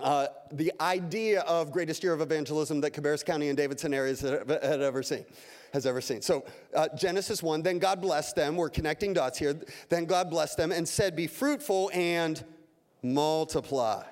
uh, 0.01 0.27
the 0.53 0.73
idea 0.81 1.41
of 1.43 1.71
greatest 1.73 2.03
year 2.03 2.13
of 2.13 2.21
evangelism 2.21 2.81
that 2.81 2.93
Cabarrus 2.93 3.25
County 3.25 3.49
and 3.49 3.57
Davidson 3.57 3.95
areas 3.95 4.21
had, 4.21 4.49
had 4.49 4.81
ever 4.81 5.03
seen 5.03 5.25
has 5.73 5.87
ever 5.87 6.01
seen. 6.03 6.21
So, 6.21 6.45
uh, 6.75 6.89
Genesis 6.95 7.43
1, 7.43 7.63
then 7.63 7.79
God 7.79 8.03
blessed 8.03 8.37
them. 8.37 8.57
We're 8.57 8.69
connecting 8.69 9.15
dots 9.15 9.39
here. 9.39 9.59
Then 9.89 10.05
God 10.05 10.29
blessed 10.29 10.59
them 10.59 10.71
and 10.71 10.87
said, 10.87 11.17
Be 11.17 11.27
fruitful 11.27 11.91
and 11.95 12.45
multiply, 13.03 14.05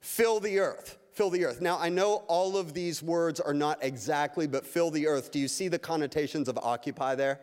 fill 0.00 0.40
the 0.40 0.58
earth. 0.58 0.97
Fill 1.18 1.30
the 1.30 1.46
earth. 1.46 1.60
Now, 1.60 1.76
I 1.80 1.88
know 1.88 2.22
all 2.28 2.56
of 2.56 2.74
these 2.74 3.02
words 3.02 3.40
are 3.40 3.52
not 3.52 3.82
exactly, 3.82 4.46
but 4.46 4.64
fill 4.64 4.92
the 4.92 5.08
earth. 5.08 5.32
Do 5.32 5.40
you 5.40 5.48
see 5.48 5.66
the 5.66 5.76
connotations 5.76 6.46
of 6.46 6.56
occupy 6.58 7.16
there? 7.16 7.40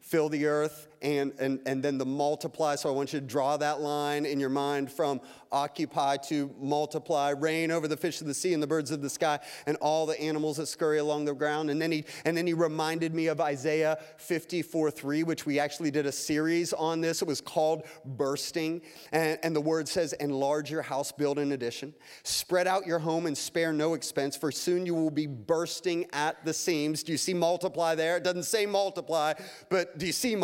fill 0.00 0.30
the 0.30 0.46
earth 0.46 0.87
and, 1.02 1.32
and, 1.38 1.60
and 1.66 1.82
then 1.82 1.98
the 1.98 2.06
multiply. 2.06 2.74
So 2.74 2.88
I 2.88 2.92
want 2.92 3.12
you 3.12 3.20
to 3.20 3.26
draw 3.26 3.56
that 3.56 3.80
line 3.80 4.26
in 4.26 4.40
your 4.40 4.48
mind 4.48 4.90
from 4.90 5.20
occupy 5.50 6.16
to 6.16 6.54
multiply, 6.60 7.30
reign 7.30 7.70
over 7.70 7.88
the 7.88 7.96
fish 7.96 8.20
of 8.20 8.26
the 8.26 8.34
sea 8.34 8.52
and 8.52 8.62
the 8.62 8.66
birds 8.66 8.90
of 8.90 9.02
the 9.02 9.10
sky 9.10 9.38
and 9.66 9.76
all 9.78 10.06
the 10.06 10.18
animals 10.20 10.58
that 10.58 10.66
scurry 10.66 10.98
along 10.98 11.24
the 11.24 11.34
ground. 11.34 11.70
And 11.70 11.80
then 11.80 11.92
he, 11.92 12.04
and 12.24 12.36
then 12.36 12.46
he 12.46 12.54
reminded 12.54 13.14
me 13.14 13.28
of 13.28 13.40
Isaiah 13.40 13.98
54 14.18 14.90
3, 14.90 15.22
which 15.22 15.46
we 15.46 15.58
actually 15.58 15.90
did 15.90 16.06
a 16.06 16.12
series 16.12 16.72
on 16.72 17.00
this. 17.00 17.22
It 17.22 17.28
was 17.28 17.40
called 17.40 17.84
Bursting. 18.04 18.82
And, 19.12 19.38
and 19.42 19.54
the 19.54 19.60
word 19.60 19.88
says, 19.88 20.12
Enlarge 20.14 20.70
your 20.70 20.82
house, 20.82 21.12
build 21.12 21.38
an 21.38 21.52
addition, 21.52 21.94
spread 22.22 22.66
out 22.66 22.86
your 22.86 22.98
home 22.98 23.26
and 23.26 23.36
spare 23.36 23.72
no 23.72 23.94
expense, 23.94 24.36
for 24.36 24.52
soon 24.52 24.86
you 24.86 24.94
will 24.94 25.10
be 25.10 25.26
bursting 25.26 26.06
at 26.12 26.44
the 26.44 26.52
seams. 26.52 27.02
Do 27.02 27.12
you 27.12 27.18
see 27.18 27.34
multiply 27.34 27.94
there? 27.94 28.16
It 28.16 28.24
doesn't 28.24 28.44
say 28.44 28.66
multiply, 28.66 29.34
but 29.68 29.98
do 29.98 30.06
you 30.06 30.12
see 30.12 30.34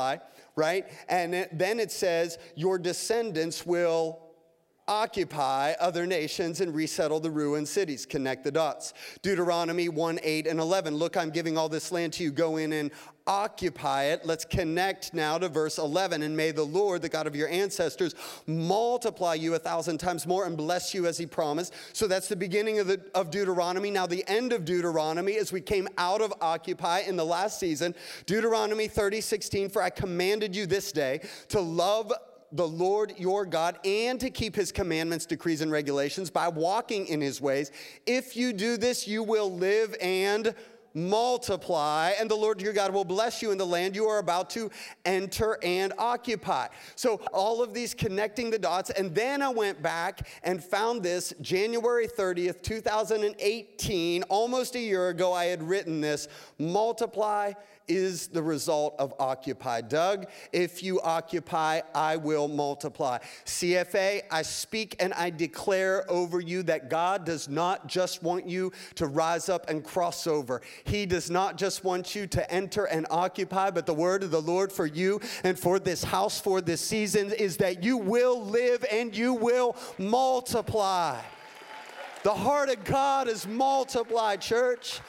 multiply, 0.00 0.16
right? 0.56 0.86
And 1.08 1.48
then 1.52 1.80
it 1.80 1.90
says, 1.90 2.38
Your 2.54 2.78
descendants 2.78 3.66
will 3.66 4.20
occupy 4.90 5.72
other 5.78 6.04
nations 6.04 6.60
and 6.60 6.74
resettle 6.74 7.20
the 7.20 7.30
ruined 7.30 7.68
cities. 7.68 8.04
Connect 8.04 8.42
the 8.42 8.50
dots. 8.50 8.92
Deuteronomy 9.22 9.88
1 9.88 10.18
8 10.22 10.48
and 10.48 10.58
11. 10.58 10.96
Look, 10.96 11.16
I'm 11.16 11.30
giving 11.30 11.56
all 11.56 11.68
this 11.68 11.92
land 11.92 12.12
to 12.14 12.24
you. 12.24 12.32
Go 12.32 12.56
in 12.56 12.72
and 12.72 12.90
occupy 13.26 14.06
it. 14.06 14.26
Let's 14.26 14.44
connect 14.44 15.14
now 15.14 15.38
to 15.38 15.48
verse 15.48 15.78
11. 15.78 16.24
And 16.24 16.36
may 16.36 16.50
the 16.50 16.64
Lord, 16.64 17.02
the 17.02 17.08
God 17.08 17.28
of 17.28 17.36
your 17.36 17.48
ancestors, 17.48 18.16
multiply 18.48 19.34
you 19.34 19.54
a 19.54 19.58
thousand 19.60 19.98
times 19.98 20.26
more 20.26 20.44
and 20.44 20.56
bless 20.56 20.92
you 20.92 21.06
as 21.06 21.16
he 21.16 21.26
promised. 21.26 21.72
So 21.92 22.08
that's 22.08 22.26
the 22.26 22.34
beginning 22.34 22.80
of, 22.80 22.88
the, 22.88 23.00
of 23.14 23.30
Deuteronomy. 23.30 23.92
Now, 23.92 24.08
the 24.08 24.24
end 24.26 24.52
of 24.52 24.64
Deuteronomy, 24.64 25.36
as 25.36 25.52
we 25.52 25.60
came 25.60 25.86
out 25.98 26.20
of 26.20 26.34
occupy 26.40 27.00
in 27.00 27.14
the 27.14 27.24
last 27.24 27.60
season, 27.60 27.94
Deuteronomy 28.26 28.88
30 28.88 29.20
16. 29.20 29.68
For 29.68 29.82
I 29.82 29.90
commanded 29.90 30.56
you 30.56 30.66
this 30.66 30.90
day 30.90 31.20
to 31.50 31.60
love 31.60 32.12
the 32.52 32.66
Lord 32.66 33.14
your 33.16 33.46
God 33.46 33.78
and 33.84 34.18
to 34.20 34.30
keep 34.30 34.54
his 34.54 34.72
commandments, 34.72 35.26
decrees, 35.26 35.60
and 35.60 35.70
regulations 35.70 36.30
by 36.30 36.48
walking 36.48 37.06
in 37.06 37.20
his 37.20 37.40
ways. 37.40 37.70
If 38.06 38.36
you 38.36 38.52
do 38.52 38.76
this, 38.76 39.06
you 39.06 39.22
will 39.22 39.52
live 39.52 39.94
and 40.00 40.54
multiply, 40.94 42.12
and 42.18 42.30
the 42.30 42.34
Lord 42.34 42.60
your 42.60 42.72
God 42.72 42.92
will 42.92 43.04
bless 43.04 43.42
you 43.42 43.52
in 43.52 43.58
the 43.58 43.66
land 43.66 43.94
you 43.94 44.06
are 44.06 44.18
about 44.18 44.50
to 44.50 44.70
enter 45.04 45.58
and 45.62 45.92
occupy. 45.98 46.68
So, 46.96 47.20
all 47.32 47.62
of 47.62 47.74
these 47.74 47.94
connecting 47.94 48.50
the 48.50 48.58
dots. 48.58 48.90
And 48.90 49.14
then 49.14 49.42
I 49.42 49.48
went 49.48 49.82
back 49.82 50.28
and 50.42 50.62
found 50.62 51.02
this 51.02 51.32
January 51.40 52.06
30th, 52.06 52.62
2018, 52.62 54.22
almost 54.24 54.74
a 54.74 54.80
year 54.80 55.08
ago, 55.10 55.32
I 55.32 55.46
had 55.46 55.62
written 55.62 56.00
this 56.00 56.28
multiply 56.58 57.52
is 57.88 58.28
the 58.28 58.42
result 58.42 58.94
of 58.98 59.14
occupy. 59.18 59.80
Doug, 59.80 60.26
if 60.52 60.82
you 60.82 61.00
occupy, 61.00 61.80
I 61.94 62.16
will 62.16 62.48
multiply. 62.48 63.18
CFA, 63.44 64.22
I 64.30 64.42
speak 64.42 64.96
and 65.00 65.12
I 65.14 65.30
declare 65.30 66.10
over 66.10 66.40
you 66.40 66.62
that 66.64 66.90
God 66.90 67.24
does 67.24 67.48
not 67.48 67.86
just 67.86 68.22
want 68.22 68.48
you 68.48 68.72
to 68.96 69.06
rise 69.06 69.48
up 69.48 69.68
and 69.68 69.84
cross 69.84 70.26
over. 70.26 70.62
He 70.84 71.06
does 71.06 71.30
not 71.30 71.56
just 71.56 71.84
want 71.84 72.14
you 72.14 72.26
to 72.28 72.52
enter 72.52 72.84
and 72.84 73.06
occupy, 73.10 73.70
but 73.70 73.86
the 73.86 73.94
word 73.94 74.22
of 74.22 74.30
the 74.30 74.42
Lord 74.42 74.72
for 74.72 74.86
you 74.86 75.20
and 75.44 75.58
for 75.58 75.78
this 75.78 76.04
house 76.04 76.40
for 76.40 76.60
this 76.60 76.80
season 76.80 77.32
is 77.32 77.56
that 77.58 77.82
you 77.82 77.96
will 77.96 78.42
live 78.42 78.84
and 78.90 79.16
you 79.16 79.34
will 79.34 79.76
multiply. 79.98 81.20
The 82.22 82.34
heart 82.34 82.68
of 82.68 82.84
God 82.84 83.28
is 83.28 83.46
multiplied, 83.46 84.42
church. 84.42 85.00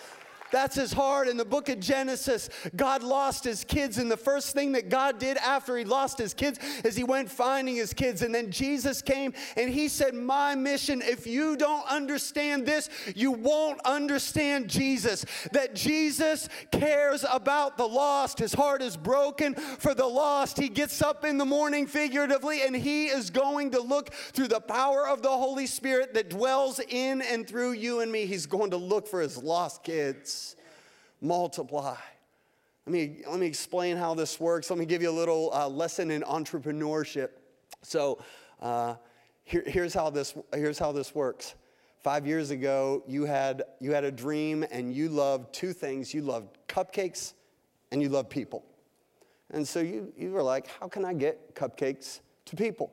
That's 0.52 0.76
his 0.76 0.92
heart. 0.92 1.28
In 1.28 1.38
the 1.38 1.46
book 1.46 1.70
of 1.70 1.80
Genesis, 1.80 2.50
God 2.76 3.04
lost 3.04 3.44
his 3.44 3.64
kids, 3.64 3.98
and 3.98 4.12
the 4.12 4.18
first 4.18 4.54
thing 4.54 4.74
that 4.74 4.90
God 4.90 5.18
did 5.18 5.38
after 5.38 5.78
he 5.78 5.86
lost 5.86 6.18
his 6.18 6.34
kids 6.34 6.60
is 6.84 6.96
he 6.96 7.04
went 7.04 7.32
finding 7.32 7.76
his 7.76 7.94
kids. 7.94 8.22
And 8.22 8.36
then 8.36 8.52
Jesus 8.52 9.02
came 9.02 9.34
and 9.56 9.70
he 9.70 9.88
said, 9.88 10.14
My 10.14 10.56
mission, 10.56 11.02
if 11.02 11.26
you 11.26 11.56
don't 11.56 11.90
understand 11.90 12.66
this, 12.66 12.90
you 13.16 13.32
won't 13.32 13.80
understand 13.86 14.70
Jesus. 14.70 15.26
That 15.54 15.74
Jesus 15.74 16.50
cares 16.72 17.26
about 17.32 17.78
the 17.78 17.88
lost. 17.88 18.40
His 18.40 18.54
heart 18.54 18.82
is 18.82 18.98
broken 18.98 19.56
for 19.56 19.94
the 19.94 20.06
lost. 20.06 20.60
He 20.60 20.70
gets 20.70 21.02
up 21.02 21.24
in 21.24 21.38
the 21.38 21.46
morning 21.46 21.88
figuratively 21.88 22.64
and 22.64 22.76
he 22.76 23.06
is 23.06 23.30
going 23.30 23.72
to 23.72 23.80
look 23.80 24.14
through 24.14 24.50
the 24.50 24.60
power 24.60 25.08
of 25.08 25.22
the 25.22 25.30
Holy 25.30 25.68
Spirit 25.68 26.14
that 26.14 26.30
dwells 26.30 26.80
in 26.90 27.22
and 27.22 27.48
through 27.48 27.72
you 27.72 28.02
and 28.02 28.12
me. 28.12 28.26
He's 28.26 28.46
going 28.46 28.72
to 28.72 28.78
look 28.78 29.08
for 29.08 29.22
his 29.22 29.38
lost 29.38 29.84
kids 29.84 30.41
multiply. 31.22 31.96
Let 32.86 32.94
me, 32.94 33.22
let 33.30 33.40
me 33.40 33.46
explain 33.46 33.96
how 33.96 34.16
this 34.16 34.40
works. 34.40 34.70
Let 34.70 34.80
me 34.80 34.86
give 34.86 35.02
you 35.02 35.10
a 35.10 35.14
little 35.14 35.52
uh, 35.54 35.68
lesson 35.70 36.12
in 36.12 36.24
entrepreneurship. 36.24 37.30
So, 37.84 38.24
uh, 38.62 38.96
here, 39.44 39.64
here's, 39.66 39.94
how 39.94 40.10
this, 40.10 40.34
here's 40.54 40.80
how 40.80 40.92
this 40.92 41.14
works. 41.14 41.56
Five 42.00 42.26
years 42.26 42.50
ago, 42.50 43.04
you 43.08 43.26
had, 43.26 43.64
you 43.80 43.92
had 43.92 44.04
a 44.04 44.12
dream 44.12 44.66
and 44.72 44.94
you 44.94 45.10
loved 45.10 45.54
two 45.54 45.74
things 45.74 46.14
you 46.14 46.22
loved 46.22 46.58
cupcakes 46.68 47.34
and 47.92 48.02
you 48.02 48.10
loved 48.10 48.30
people. 48.30 48.66
And 49.52 49.68
so 49.68 49.80
you, 49.80 50.12
you 50.18 50.32
were 50.32 50.42
like, 50.42 50.68
how 50.80 50.88
can 50.88 51.06
I 51.06 51.14
get 51.14 51.54
cupcakes 51.54 52.22
to 52.46 52.56
people? 52.56 52.92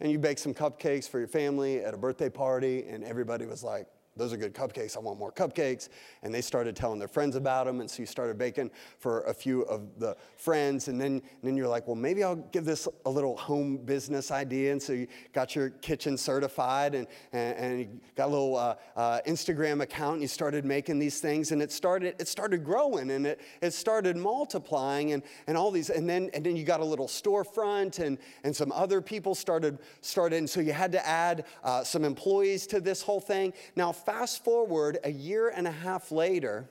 And 0.00 0.10
you 0.10 0.18
baked 0.18 0.40
some 0.40 0.52
cupcakes 0.52 1.08
for 1.08 1.18
your 1.18 1.28
family 1.28 1.78
at 1.78 1.94
a 1.94 1.96
birthday 1.96 2.28
party, 2.28 2.86
and 2.88 3.04
everybody 3.04 3.46
was 3.46 3.62
like, 3.62 3.86
those 4.14 4.32
are 4.32 4.36
good 4.36 4.52
cupcakes. 4.52 4.96
I 4.96 5.00
want 5.00 5.18
more 5.18 5.32
cupcakes. 5.32 5.88
And 6.22 6.34
they 6.34 6.42
started 6.42 6.76
telling 6.76 6.98
their 6.98 7.08
friends 7.08 7.34
about 7.34 7.66
them. 7.66 7.80
And 7.80 7.90
so 7.90 8.02
you 8.02 8.06
started 8.06 8.36
baking 8.36 8.70
for 8.98 9.22
a 9.22 9.32
few 9.32 9.62
of 9.62 9.98
the 9.98 10.16
friends. 10.36 10.88
And 10.88 11.00
then, 11.00 11.12
and 11.12 11.42
then 11.42 11.56
you're 11.56 11.68
like, 11.68 11.86
well, 11.86 11.96
maybe 11.96 12.22
I'll 12.22 12.36
give 12.36 12.66
this 12.66 12.86
a 13.06 13.10
little 13.10 13.36
home 13.38 13.78
business 13.78 14.30
idea. 14.30 14.72
And 14.72 14.82
so 14.82 14.92
you 14.92 15.06
got 15.32 15.56
your 15.56 15.70
kitchen 15.70 16.18
certified 16.18 16.94
and, 16.94 17.06
and, 17.32 17.56
and 17.56 17.80
you 17.80 17.88
got 18.14 18.26
a 18.26 18.30
little 18.30 18.56
uh, 18.56 18.74
uh, 18.96 19.20
Instagram 19.26 19.82
account. 19.82 20.14
And 20.14 20.22
you 20.22 20.28
started 20.28 20.66
making 20.66 20.98
these 20.98 21.20
things. 21.20 21.50
And 21.50 21.62
it 21.62 21.72
started, 21.72 22.14
it 22.18 22.28
started 22.28 22.64
growing 22.64 23.10
and 23.10 23.26
it, 23.26 23.40
it 23.62 23.72
started 23.72 24.18
multiplying 24.18 25.12
and, 25.12 25.22
and 25.46 25.56
all 25.56 25.70
these. 25.70 25.88
And 25.88 26.06
then, 26.06 26.28
and 26.34 26.44
then 26.44 26.54
you 26.54 26.64
got 26.64 26.80
a 26.80 26.84
little 26.84 27.08
storefront 27.08 27.98
and, 27.98 28.18
and 28.44 28.54
some 28.54 28.72
other 28.72 29.00
people 29.00 29.34
started, 29.34 29.78
started. 30.02 30.36
And 30.36 30.50
so 30.50 30.60
you 30.60 30.74
had 30.74 30.92
to 30.92 31.06
add 31.06 31.46
uh, 31.64 31.82
some 31.82 32.04
employees 32.04 32.66
to 32.66 32.80
this 32.80 33.00
whole 33.00 33.20
thing. 33.20 33.54
Now, 33.74 33.90
fast 34.04 34.44
forward 34.44 34.98
a 35.04 35.10
year 35.10 35.48
and 35.48 35.66
a 35.66 35.72
half 35.72 36.12
later, 36.12 36.68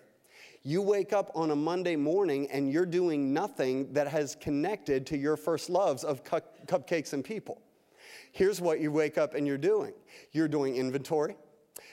you 0.64 0.82
wake 0.82 1.12
up 1.12 1.32
on 1.34 1.52
a 1.52 1.56
Monday 1.56 1.96
morning 1.96 2.48
and 2.52 2.72
you're 2.72 2.86
doing 2.86 3.34
nothing 3.34 3.92
that 3.94 4.08
has 4.08 4.36
connected 4.36 5.06
to 5.08 5.18
your 5.18 5.36
first 5.36 5.70
loves 5.70 6.04
of 6.04 6.24
cu- 6.24 6.40
cupcakes 6.68 7.14
and 7.14 7.24
people. 7.24 7.60
Here's 8.32 8.62
what 8.62 8.80
you 8.80 8.92
wake 8.92 9.18
up 9.18 9.34
and 9.34 9.46
you're 9.48 9.58
doing 9.58 9.94
you're 10.32 10.48
doing 10.48 10.76
inventory, 10.76 11.36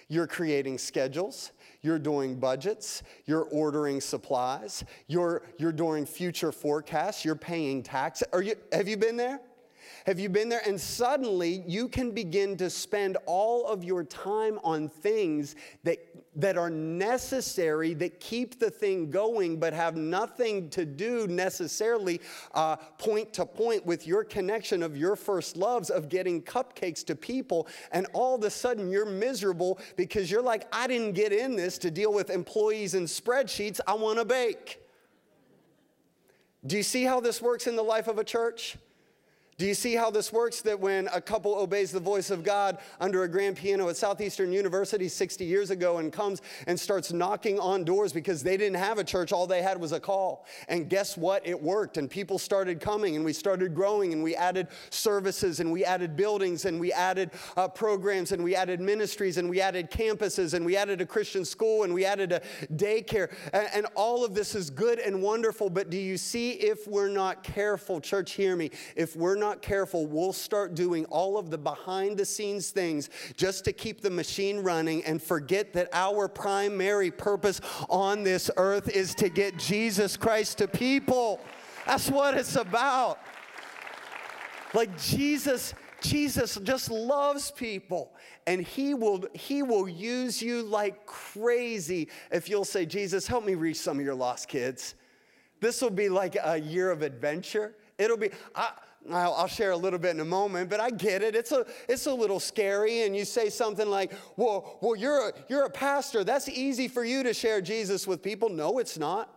you're 0.09 0.27
creating 0.27 0.79
schedules, 0.79 1.53
you're 1.83 1.99
doing 1.99 2.39
budgets, 2.39 3.03
you're 3.27 3.45
ordering 3.45 4.01
supplies, 4.01 4.85
you're, 5.07 5.43
you're 5.59 5.73
doing 5.73 6.05
future 6.05 6.53
forecasts, 6.53 7.25
you're 7.25 7.35
paying 7.35 7.83
tax. 7.83 8.23
Are 8.33 8.43
you, 8.43 8.55
have 8.73 8.89
you 8.89 8.97
been 8.97 9.17
there? 9.17 9.41
Have 10.07 10.19
you 10.19 10.29
been 10.29 10.49
there? 10.49 10.63
And 10.67 10.81
suddenly 10.81 11.63
you 11.67 11.89
can 11.89 12.13
begin 12.13 12.57
to 12.59 12.71
spend 12.71 13.17
all 13.27 13.67
of 13.67 13.85
your 13.85 14.05
time 14.05 14.59
on 14.65 14.89
things 14.89 15.57
that, 15.85 15.99
that 16.37 16.57
are 16.57 16.71
necessary, 16.71 17.95
that 17.95 18.21
keep 18.21 18.59
the 18.59 18.71
thing 18.71 19.11
going, 19.11 19.59
but 19.59 19.73
have 19.73 19.97
nothing 19.97 20.71
to 20.71 20.85
do 20.85 21.27
necessarily 21.27 22.21
uh, 22.55 22.77
point 22.77 23.33
to 23.35 23.47
point 23.47 23.85
with 23.85 24.07
your 24.07 24.25
connection 24.25 24.83
of 24.83 24.97
your 24.97 25.17
first 25.17 25.57
loves 25.57 25.91
of 25.91 26.09
getting 26.09 26.43
cupcakes 26.43 27.05
to 27.07 27.15
people. 27.15 27.69
And 27.93 28.07
all 28.13 28.35
of 28.35 28.45
a 28.45 28.51
sudden 28.51 28.91
you're 28.91 29.07
miserable 29.07 29.79
because 29.97 30.31
you're 30.31 30.43
like, 30.43 30.67
I 30.73 30.87
didn't 30.87 31.13
get 31.13 31.33
in 31.33 31.57
this 31.57 31.79
to 31.79 31.91
deal 31.91 32.13
with 32.13 32.31
employees 32.31 32.95
and 32.95 33.07
spreadsheets. 33.07 33.81
I 33.87 33.95
want 33.95 34.19
to 34.19 34.25
bake. 34.25 34.81
Do 36.67 36.77
you 36.77 36.83
see 36.83 37.05
how 37.05 37.21
this 37.21 37.41
works 37.41 37.67
in 37.67 37.77
the 37.77 37.83
life 37.83 38.09
of 38.09 38.19
a 38.19 38.25
church? 38.25 38.77
Do 39.59 39.67
you 39.67 39.75
see 39.75 39.97
how 39.97 40.13
this 40.13 40.33
works? 40.33 40.61
That 40.63 40.79
when 40.79 41.09
a 41.13 41.21
couple 41.21 41.53
obeys 41.53 41.91
the 41.91 41.99
voice 41.99 42.31
of 42.31 42.45
God 42.45 42.79
under 43.01 43.25
a 43.25 43.29
grand 43.29 43.57
piano 43.57 43.89
at 43.89 43.97
Southeastern 43.97 44.53
University 44.53 45.09
60 45.09 45.45
years 45.45 45.71
ago 45.71 45.99
and 45.99 46.13
comes 46.13 46.43
and 46.69 46.79
starts 46.79 47.13
knocking 47.13 47.59
on 47.59 47.83
doors 47.83 48.13
because 48.13 48.45
they 48.45 48.57
didn't 48.57 48.77
have 48.77 48.99
a 48.99 49.05
church, 49.05 49.33
all 49.33 49.49
they 49.49 49.61
had 49.61 49.81
was 49.81 49.91
a 49.91 49.99
call. 49.99 50.47
And 50.69 50.89
guess 50.89 51.17
what? 51.17 51.45
It 51.45 51.61
worked. 51.61 51.97
And 51.97 52.09
people 52.09 52.39
started 52.39 52.81
coming 52.81 53.17
and 53.17 53.25
we 53.25 53.33
started 53.33 53.75
growing 53.75 54.13
and 54.13 54.23
we 54.23 54.37
added 54.37 54.69
services 54.91 55.59
and 55.59 55.73
we 55.73 55.85
added 55.85 56.15
buildings 56.15 56.65
and 56.65 56.79
we 56.79 56.93
added 56.93 57.33
uh, 57.57 57.67
programs 57.67 58.31
and 58.31 58.45
we 58.45 58.55
added 58.55 58.79
ministries 58.81 59.39
and 59.39 59.51
we 59.51 59.61
added 59.61 59.91
campuses 59.91 60.55
and 60.55 60.65
we 60.65 60.77
added 60.77 61.01
a 61.01 61.07
Christian 61.07 61.45
school 61.45 61.83
and 61.83 61.93
we 61.93 62.05
added 62.05 62.31
a 62.31 62.41
daycare. 62.75 63.35
And, 63.53 63.67
and 63.75 63.87
all 63.97 64.25
of 64.25 64.35
this 64.35 64.55
is 64.55 64.71
good 64.71 65.01
and 65.01 65.21
wonderful. 65.21 65.69
But 65.69 65.91
do 65.91 65.97
you 65.97 66.17
see 66.17 66.53
if 66.53 66.87
we're 66.87 67.09
not 67.09 67.43
careful, 67.43 68.01
church, 68.01 68.35
hear 68.35 68.55
me, 68.55 68.71
if 68.95 69.17
we're 69.17 69.35
not 69.35 69.48
not 69.49 69.63
careful, 69.63 70.07
we'll 70.07 70.35
start 70.35 70.75
doing 70.75 71.07
all 71.07 71.39
of 71.39 71.49
the 71.49 71.57
behind 71.57 72.19
the 72.19 72.25
scenes 72.25 72.69
things 72.71 73.09
just 73.35 73.65
to 73.65 73.73
keep 73.73 74.03
the 74.03 74.11
machine 74.11 74.59
running 74.59 75.03
and 75.05 75.23
forget 75.23 75.73
that 75.73 75.89
our 75.95 76.29
primary 76.29 77.11
purpose 77.11 77.63
on 77.89 78.23
this 78.25 78.51
earth 78.59 78.91
is 78.91 79.15
to 79.15 79.31
get 79.31 79.59
Jesus 79.59 80.19
Christ 80.19 80.59
to 80.59 80.69
people. 80.69 81.41
That's 81.87 82.11
what 82.11 82.35
it's 82.35 82.57
about. 82.57 83.19
Like 84.75 84.97
Jesus. 84.99 85.75
Jesus 86.01 86.57
just 86.63 86.93
loves 86.93 87.51
people 87.51 88.13
and 88.47 88.61
he 88.61 88.95
will 88.95 89.25
he 89.35 89.65
will 89.65 89.89
use 89.89 90.41
you 90.41 90.63
like 90.63 91.07
crazy 91.07 92.09
if 92.31 92.49
you'll 92.49 92.65
say 92.65 92.87
Jesus 92.87 93.27
help 93.27 93.45
me 93.45 93.57
reach 93.57 93.79
some 93.79 93.99
of 93.99 94.05
your 94.05 94.15
lost 94.15 94.47
kids. 94.47 94.95
This 95.59 95.83
will 95.83 95.91
be 95.91 96.09
like 96.09 96.37
a 96.41 96.57
year 96.57 96.93
of 96.93 97.03
adventure. 97.03 97.75
It'll 97.99 98.17
be 98.17 98.31
I, 98.55 98.71
I'll, 99.11 99.33
I'll, 99.35 99.47
share 99.47 99.71
a 99.71 99.77
little 99.77 99.99
bit 99.99 100.11
in 100.11 100.21
a 100.21 100.25
moment, 100.25 100.69
but 100.69 100.81
I 100.81 100.91
get 100.91 101.23
it. 101.23 101.35
It's 101.35 101.53
a, 101.53 101.65
it's 101.89 102.07
a 102.07 102.13
little 102.13 102.41
scary. 102.41 103.03
And 103.03 103.17
you 103.17 103.25
say 103.25 103.49
something 103.49 103.89
like, 103.89 104.13
well, 104.37 104.79
well 104.83 104.97
you're, 104.97 105.29
a, 105.29 105.33
you're 105.49 105.65
a 105.65 105.71
pastor. 105.71 106.25
That's 106.25 106.49
easy 106.49 106.89
for 106.89 107.05
you 107.05 107.23
to 107.23 107.33
share 107.33 107.61
Jesus 107.61 108.07
with 108.07 108.23
people. 108.23 108.49
No, 108.49 108.79
it's 108.79 108.99
not. 108.99 109.35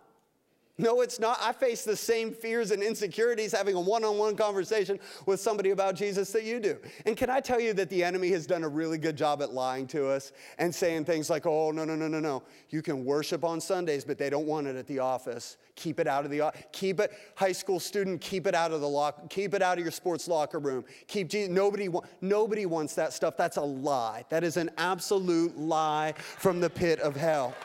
No, 0.78 1.02
it's 1.02 1.20
not. 1.20 1.38
I 1.42 1.52
face 1.52 1.84
the 1.84 1.96
same 1.96 2.32
fears 2.32 2.72
and 2.72 2.82
insecurities 2.82 3.52
having 3.52 3.76
a 3.76 3.82
one 3.82 4.04
on 4.04 4.18
one 4.18 4.36
conversation 4.36 5.00
with 5.26 5.40
somebody 5.40 5.72
about 5.72 5.96
Jesus 5.96 6.32
that 6.32 6.44
you 6.44 6.60
do. 6.60 6.78
And 7.06 7.16
can 7.16 7.30
I 7.30 7.40
tell 7.40 7.60
you 7.60 7.74
that 7.74 7.90
the 7.90 8.04
enemy 8.04 8.30
has 8.30 8.48
done 8.48 8.64
a 8.64 8.70
really 8.70 8.98
good 8.98 9.16
job 9.16 9.42
at 9.42 9.54
lying 9.54 9.86
to 9.88 10.08
us 10.08 10.32
and 10.58 10.74
saying 10.74 11.06
things 11.06 11.30
like, 11.30 11.46
oh, 11.46 11.72
no, 11.72 11.86
no, 11.86 11.96
no, 11.96 12.08
no, 12.08 12.20
no. 12.20 12.44
You 12.70 12.82
can 12.82 13.06
worship 13.06 13.44
on 13.44 13.62
Sundays, 13.62 14.04
but 14.04 14.18
they 14.18 14.30
don't 14.30 14.48
want 14.48 14.68
it 14.68 14.76
at 14.76 14.88
the 14.88 15.00
office. 15.00 15.58
Keep 15.76 16.00
it 16.00 16.08
out 16.08 16.26
of 16.26 16.32
the 16.32 16.52
keep 16.72 17.00
it 17.00 17.12
high 17.36 17.52
school 17.52 17.80
student 17.80 18.22
keep 18.22 18.46
it 18.46 18.54
out 18.54 18.72
of 18.72 18.82
the 18.82 18.88
lock 18.88 19.30
keep 19.30 19.54
it 19.54 19.62
out 19.62 19.78
of 19.78 19.84
your 19.84 19.92
sports 19.92 20.28
locker 20.28 20.60
room 20.60 20.84
keep 21.08 21.30
Jesus, 21.30 21.50
nobody 21.50 21.90
nobody 22.20 22.66
wants 22.66 22.94
that 22.96 23.14
stuff 23.14 23.36
that's 23.38 23.58
a 23.58 23.62
lie 23.62 24.24
that 24.30 24.44
is 24.44 24.58
an 24.58 24.70
absolute 24.78 25.58
lie 25.58 26.14
from 26.18 26.60
the 26.60 26.70
pit 26.70 27.00
of 27.00 27.16
hell 27.16 27.56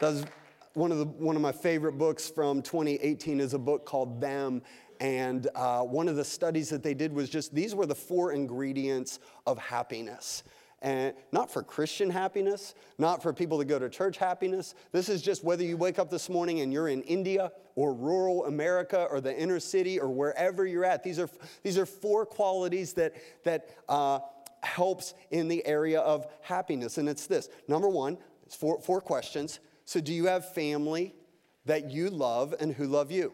that's 0.00 0.24
one 0.72 0.90
of, 0.92 0.98
the, 0.98 1.04
one 1.04 1.36
of 1.36 1.42
my 1.42 1.52
favorite 1.52 1.98
books 1.98 2.30
from 2.30 2.62
2018 2.62 3.38
is 3.38 3.54
a 3.54 3.58
book 3.58 3.84
called 3.84 4.20
Them. 4.20 4.62
And 4.98 5.48
uh, 5.54 5.82
one 5.82 6.08
of 6.08 6.16
the 6.16 6.24
studies 6.24 6.70
that 6.70 6.82
they 6.82 6.94
did 6.94 7.12
was 7.12 7.28
just 7.28 7.54
these 7.54 7.74
were 7.74 7.86
the 7.86 7.94
four 7.94 8.32
ingredients 8.32 9.20
of 9.46 9.58
happiness. 9.58 10.42
And 10.82 11.14
not 11.32 11.50
for 11.50 11.62
Christian 11.62 12.08
happiness, 12.08 12.74
not 12.96 13.22
for 13.22 13.34
people 13.34 13.58
that 13.58 13.66
go 13.66 13.78
to 13.78 13.90
church 13.90 14.16
happiness. 14.16 14.74
This 14.92 15.10
is 15.10 15.20
just 15.20 15.44
whether 15.44 15.62
you 15.62 15.76
wake 15.76 15.98
up 15.98 16.10
this 16.10 16.30
morning 16.30 16.60
and 16.60 16.72
you're 16.72 16.88
in 16.88 17.02
India 17.02 17.52
or 17.74 17.92
rural 17.92 18.46
America 18.46 19.06
or 19.10 19.20
the 19.20 19.38
inner 19.38 19.60
city 19.60 20.00
or 20.00 20.08
wherever 20.08 20.66
you're 20.66 20.86
at. 20.86 21.02
These 21.02 21.18
are, 21.18 21.28
these 21.62 21.76
are 21.76 21.84
four 21.84 22.24
qualities 22.24 22.94
that, 22.94 23.14
that 23.44 23.68
uh, 23.90 24.20
helps 24.62 25.12
in 25.30 25.48
the 25.48 25.66
area 25.66 26.00
of 26.00 26.26
happiness. 26.40 26.96
And 26.96 27.06
it's 27.06 27.26
this 27.26 27.50
number 27.68 27.88
one, 27.88 28.16
it's 28.46 28.56
four, 28.56 28.80
four 28.80 29.02
questions 29.02 29.60
so, 29.90 30.00
do 30.00 30.14
you 30.14 30.26
have 30.26 30.52
family 30.52 31.16
that 31.64 31.90
you 31.90 32.10
love 32.10 32.54
and 32.60 32.72
who 32.72 32.86
love 32.86 33.10
you? 33.10 33.32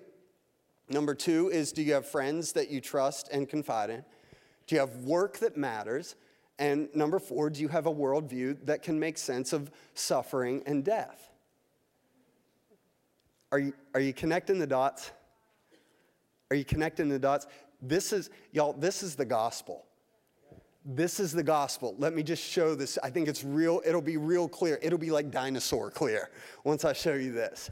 Number 0.89 1.15
two 1.15 1.51
is 1.51 1.71
do 1.71 1.83
you 1.83 1.93
have 1.93 2.07
friends 2.07 2.53
that 2.53 2.71
you 2.71 2.81
trust 2.81 3.29
and 3.31 3.47
confide 3.47 3.91
in? 3.91 4.03
Do 4.67 4.75
you 4.75 4.81
have 4.81 5.05
work 5.05 5.37
that 5.41 5.59
matters? 5.59 6.17
And 6.59 6.89
number 6.95 7.19
four, 7.19 7.51
do 7.51 7.61
you 7.61 7.69
have 7.69 7.85
a 7.85 7.93
worldview 7.93 8.65
that 8.65 8.83
can 8.83 8.99
make 8.99 9.19
sense 9.19 9.53
of 9.53 9.71
suffering 9.93 10.63
and 10.65 10.83
death? 10.83 11.29
Are 13.53 13.59
you, 13.59 13.75
are 13.93 14.01
you 14.01 14.15
connecting 14.15 14.59
the 14.59 14.67
dots? 14.67 15.11
Are 16.51 16.57
you 16.57 16.65
connecting 16.65 17.11
the 17.11 17.19
dots? 17.19 17.47
This 17.83 18.15
is, 18.15 18.31
y'all, 18.53 18.73
this 18.73 19.03
is 19.03 19.15
the 19.15 19.27
gospel. 19.27 19.85
This 20.89 21.19
is 21.19 21.33
the 21.33 21.43
gospel. 21.43 21.97
Let 21.99 22.15
me 22.15 22.23
just 22.23 22.45
show 22.45 22.77
this. 22.77 22.97
I 23.03 23.11
think 23.11 23.27
it's 23.27 23.43
real, 23.43 23.83
it'll 23.85 24.01
be 24.01 24.19
real 24.19 24.49
clear. 24.49 24.79
It'll 24.81 25.01
be 25.01 25.11
like 25.11 25.33
dinosaur 25.33 25.91
clear 25.91 26.31
once 26.63 26.85
I 26.85 26.93
show 26.93 27.15
you 27.15 27.33
this. 27.33 27.71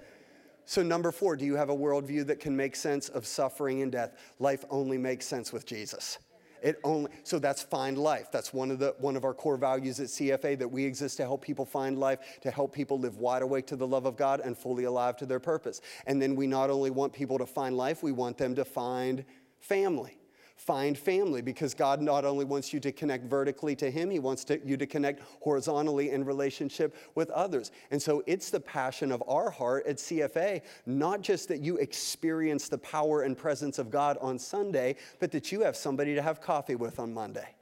So, 0.64 0.82
number 0.82 1.12
four, 1.12 1.36
do 1.36 1.44
you 1.44 1.54
have 1.54 1.70
a 1.70 1.76
worldview 1.76 2.26
that 2.26 2.40
can 2.40 2.56
make 2.56 2.74
sense 2.74 3.08
of 3.08 3.24
suffering 3.24 3.82
and 3.82 3.92
death? 3.92 4.18
Life 4.40 4.64
only 4.68 4.98
makes 4.98 5.26
sense 5.26 5.52
with 5.52 5.64
Jesus. 5.64 6.18
It 6.60 6.80
only, 6.82 7.08
so 7.22 7.38
that's 7.38 7.62
find 7.62 7.98
life. 7.98 8.32
That's 8.32 8.52
one 8.52 8.72
of, 8.72 8.80
the, 8.80 8.96
one 8.98 9.14
of 9.14 9.24
our 9.24 9.34
core 9.34 9.58
values 9.58 10.00
at 10.00 10.06
CFA 10.06 10.58
that 10.58 10.66
we 10.66 10.84
exist 10.84 11.18
to 11.18 11.22
help 11.22 11.42
people 11.42 11.66
find 11.66 11.98
life, 11.98 12.40
to 12.40 12.50
help 12.50 12.74
people 12.74 12.98
live 12.98 13.18
wide 13.18 13.42
awake 13.42 13.66
to 13.68 13.76
the 13.76 13.86
love 13.86 14.06
of 14.06 14.16
God 14.16 14.40
and 14.40 14.58
fully 14.58 14.84
alive 14.84 15.16
to 15.18 15.26
their 15.26 15.38
purpose. 15.38 15.82
And 16.06 16.20
then 16.20 16.34
we 16.34 16.48
not 16.48 16.68
only 16.68 16.90
want 16.90 17.12
people 17.12 17.38
to 17.38 17.46
find 17.46 17.76
life, 17.76 18.02
we 18.02 18.10
want 18.10 18.38
them 18.38 18.56
to 18.56 18.64
find 18.64 19.24
family 19.60 20.18
find 20.56 20.96
family 20.96 21.42
because 21.42 21.74
God 21.74 22.00
not 22.00 22.24
only 22.24 22.44
wants 22.44 22.72
you 22.72 22.80
to 22.80 22.92
connect 22.92 23.24
vertically 23.24 23.74
to 23.76 23.90
Him, 23.90 24.10
He 24.10 24.18
wants 24.18 24.44
to, 24.44 24.60
you 24.64 24.76
to 24.76 24.86
connect 24.86 25.22
horizontally 25.40 26.10
in 26.10 26.24
relationship 26.24 26.96
with 27.14 27.30
others. 27.30 27.70
And 27.90 28.00
so 28.00 28.22
it's 28.26 28.50
the 28.50 28.60
passion 28.60 29.12
of 29.12 29.22
our 29.26 29.50
heart 29.50 29.86
at 29.86 29.96
CFA, 29.96 30.62
not 30.86 31.20
just 31.20 31.48
that 31.48 31.60
you 31.60 31.76
experience 31.78 32.68
the 32.68 32.78
power 32.78 33.22
and 33.22 33.36
presence 33.36 33.78
of 33.78 33.90
God 33.90 34.16
on 34.20 34.38
Sunday, 34.38 34.96
but 35.18 35.30
that 35.32 35.52
you 35.52 35.60
have 35.62 35.76
somebody 35.76 36.14
to 36.14 36.22
have 36.22 36.40
coffee 36.40 36.76
with 36.76 36.98
on 36.98 37.12
Monday. 37.12 37.54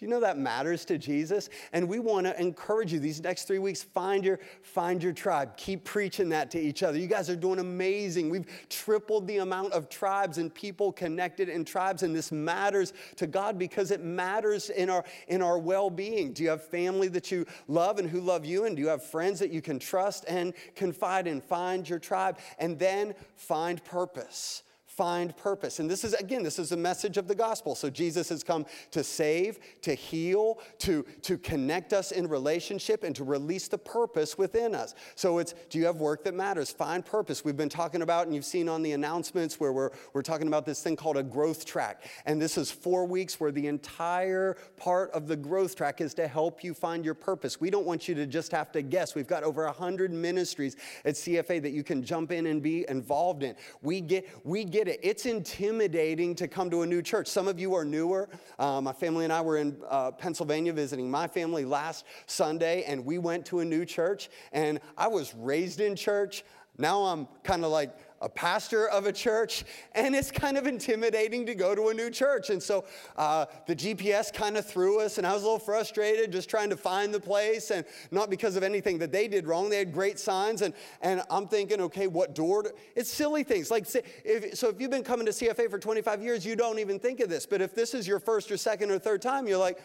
Do 0.00 0.06
you 0.06 0.10
know 0.10 0.20
that 0.20 0.38
matters 0.38 0.86
to 0.86 0.96
Jesus? 0.96 1.50
And 1.74 1.86
we 1.86 1.98
want 1.98 2.26
to 2.26 2.40
encourage 2.40 2.90
you 2.90 2.98
these 2.98 3.20
next 3.20 3.44
three 3.44 3.58
weeks. 3.58 3.82
Find 3.82 4.24
your, 4.24 4.40
find 4.62 5.02
your 5.02 5.12
tribe. 5.12 5.58
Keep 5.58 5.84
preaching 5.84 6.30
that 6.30 6.50
to 6.52 6.58
each 6.58 6.82
other. 6.82 6.96
You 6.98 7.06
guys 7.06 7.28
are 7.28 7.36
doing 7.36 7.58
amazing. 7.58 8.30
We've 8.30 8.46
tripled 8.70 9.26
the 9.26 9.36
amount 9.38 9.74
of 9.74 9.90
tribes 9.90 10.38
and 10.38 10.54
people 10.54 10.90
connected 10.90 11.50
in 11.50 11.66
tribes, 11.66 12.02
and 12.02 12.16
this 12.16 12.32
matters 12.32 12.94
to 13.16 13.26
God 13.26 13.58
because 13.58 13.90
it 13.90 14.02
matters 14.02 14.70
in 14.70 14.88
our 14.88 15.04
in 15.28 15.42
our 15.42 15.58
well-being. 15.58 16.32
Do 16.32 16.44
you 16.44 16.48
have 16.48 16.64
family 16.64 17.08
that 17.08 17.30
you 17.30 17.44
love 17.68 17.98
and 17.98 18.08
who 18.08 18.22
love 18.22 18.46
you? 18.46 18.64
And 18.64 18.76
do 18.76 18.80
you 18.80 18.88
have 18.88 19.04
friends 19.04 19.38
that 19.40 19.50
you 19.50 19.60
can 19.60 19.78
trust 19.78 20.24
and 20.26 20.54
confide 20.74 21.26
in? 21.26 21.42
Find 21.42 21.86
your 21.86 21.98
tribe, 21.98 22.38
and 22.58 22.78
then 22.78 23.14
find 23.36 23.84
purpose 23.84 24.62
find 25.00 25.34
purpose. 25.38 25.78
And 25.78 25.90
this 25.90 26.04
is, 26.04 26.12
again, 26.12 26.42
this 26.42 26.58
is 26.58 26.68
the 26.68 26.76
message 26.76 27.16
of 27.16 27.26
the 27.26 27.34
gospel. 27.34 27.74
So 27.74 27.88
Jesus 27.88 28.28
has 28.28 28.44
come 28.44 28.66
to 28.90 29.02
save, 29.02 29.58
to 29.80 29.94
heal, 29.94 30.58
to, 30.80 31.06
to 31.22 31.38
connect 31.38 31.94
us 31.94 32.12
in 32.12 32.28
relationship, 32.28 33.02
and 33.02 33.16
to 33.16 33.24
release 33.24 33.66
the 33.66 33.78
purpose 33.78 34.36
within 34.36 34.74
us. 34.74 34.94
So 35.14 35.38
it's, 35.38 35.54
do 35.70 35.78
you 35.78 35.86
have 35.86 35.96
work 35.96 36.22
that 36.24 36.34
matters? 36.34 36.70
Find 36.70 37.02
purpose. 37.02 37.42
We've 37.42 37.56
been 37.56 37.70
talking 37.70 38.02
about, 38.02 38.26
and 38.26 38.34
you've 38.34 38.44
seen 38.44 38.68
on 38.68 38.82
the 38.82 38.92
announcements 38.92 39.58
where 39.58 39.72
we're, 39.72 39.88
we're 40.12 40.20
talking 40.20 40.48
about 40.48 40.66
this 40.66 40.82
thing 40.82 40.96
called 40.96 41.16
a 41.16 41.22
growth 41.22 41.64
track. 41.64 42.04
And 42.26 42.38
this 42.38 42.58
is 42.58 42.70
four 42.70 43.06
weeks 43.06 43.40
where 43.40 43.52
the 43.52 43.68
entire 43.68 44.58
part 44.76 45.10
of 45.12 45.28
the 45.28 45.36
growth 45.36 45.76
track 45.76 46.02
is 46.02 46.12
to 46.12 46.28
help 46.28 46.62
you 46.62 46.74
find 46.74 47.06
your 47.06 47.14
purpose. 47.14 47.58
We 47.58 47.70
don't 47.70 47.86
want 47.86 48.06
you 48.06 48.14
to 48.16 48.26
just 48.26 48.52
have 48.52 48.70
to 48.72 48.82
guess. 48.82 49.14
We've 49.14 49.26
got 49.26 49.44
over 49.44 49.64
100 49.64 50.12
ministries 50.12 50.76
at 51.06 51.14
CFA 51.14 51.62
that 51.62 51.70
you 51.70 51.84
can 51.84 52.02
jump 52.02 52.32
in 52.32 52.44
and 52.44 52.62
be 52.62 52.84
involved 52.86 53.42
in. 53.42 53.54
We 53.80 54.02
get, 54.02 54.28
we 54.44 54.64
get 54.64 54.89
it. 54.90 55.00
It's 55.02 55.24
intimidating 55.24 56.34
to 56.34 56.48
come 56.48 56.68
to 56.70 56.82
a 56.82 56.86
new 56.86 57.00
church. 57.00 57.26
Some 57.26 57.48
of 57.48 57.58
you 57.58 57.74
are 57.74 57.84
newer. 57.84 58.28
Uh, 58.58 58.80
my 58.80 58.92
family 58.92 59.24
and 59.24 59.32
I 59.32 59.40
were 59.40 59.56
in 59.56 59.76
uh, 59.88 60.10
Pennsylvania 60.10 60.72
visiting 60.72 61.10
my 61.10 61.26
family 61.26 61.64
last 61.64 62.04
Sunday, 62.26 62.82
and 62.84 63.04
we 63.04 63.18
went 63.18 63.46
to 63.46 63.60
a 63.60 63.64
new 63.64 63.84
church. 63.84 64.28
And 64.52 64.80
I 64.98 65.08
was 65.08 65.34
raised 65.34 65.80
in 65.80 65.96
church. 65.96 66.44
Now 66.76 67.04
I'm 67.04 67.26
kind 67.42 67.64
of 67.64 67.70
like, 67.70 67.96
a 68.20 68.28
pastor 68.28 68.86
of 68.88 69.06
a 69.06 69.12
church, 69.12 69.64
and 69.92 70.14
it's 70.14 70.30
kind 70.30 70.58
of 70.58 70.66
intimidating 70.66 71.46
to 71.46 71.54
go 71.54 71.74
to 71.74 71.88
a 71.88 71.94
new 71.94 72.10
church. 72.10 72.50
And 72.50 72.62
so 72.62 72.84
uh, 73.16 73.46
the 73.66 73.74
GPS 73.74 74.32
kind 74.32 74.56
of 74.56 74.66
threw 74.66 75.00
us, 75.00 75.18
and 75.18 75.26
I 75.26 75.32
was 75.32 75.42
a 75.42 75.46
little 75.46 75.58
frustrated 75.58 76.30
just 76.30 76.50
trying 76.50 76.70
to 76.70 76.76
find 76.76 77.14
the 77.14 77.20
place, 77.20 77.70
and 77.70 77.84
not 78.10 78.28
because 78.28 78.56
of 78.56 78.62
anything 78.62 78.98
that 78.98 79.12
they 79.12 79.26
did 79.26 79.46
wrong. 79.46 79.70
They 79.70 79.78
had 79.78 79.92
great 79.92 80.18
signs, 80.18 80.62
and, 80.62 80.74
and 81.00 81.22
I'm 81.30 81.48
thinking, 81.48 81.80
okay, 81.82 82.06
what 82.06 82.34
door? 82.34 82.64
To, 82.64 82.72
it's 82.94 83.10
silly 83.10 83.42
things. 83.42 83.70
Like, 83.70 83.86
if, 84.24 84.54
so 84.56 84.68
if 84.68 84.80
you've 84.80 84.90
been 84.90 85.04
coming 85.04 85.26
to 85.26 85.32
CFA 85.32 85.70
for 85.70 85.78
25 85.78 86.22
years, 86.22 86.44
you 86.44 86.56
don't 86.56 86.78
even 86.78 86.98
think 86.98 87.20
of 87.20 87.28
this. 87.28 87.46
But 87.46 87.62
if 87.62 87.74
this 87.74 87.94
is 87.94 88.06
your 88.06 88.20
first 88.20 88.50
or 88.50 88.56
second 88.56 88.90
or 88.90 88.98
third 88.98 89.22
time, 89.22 89.48
you're 89.48 89.58
like, 89.58 89.78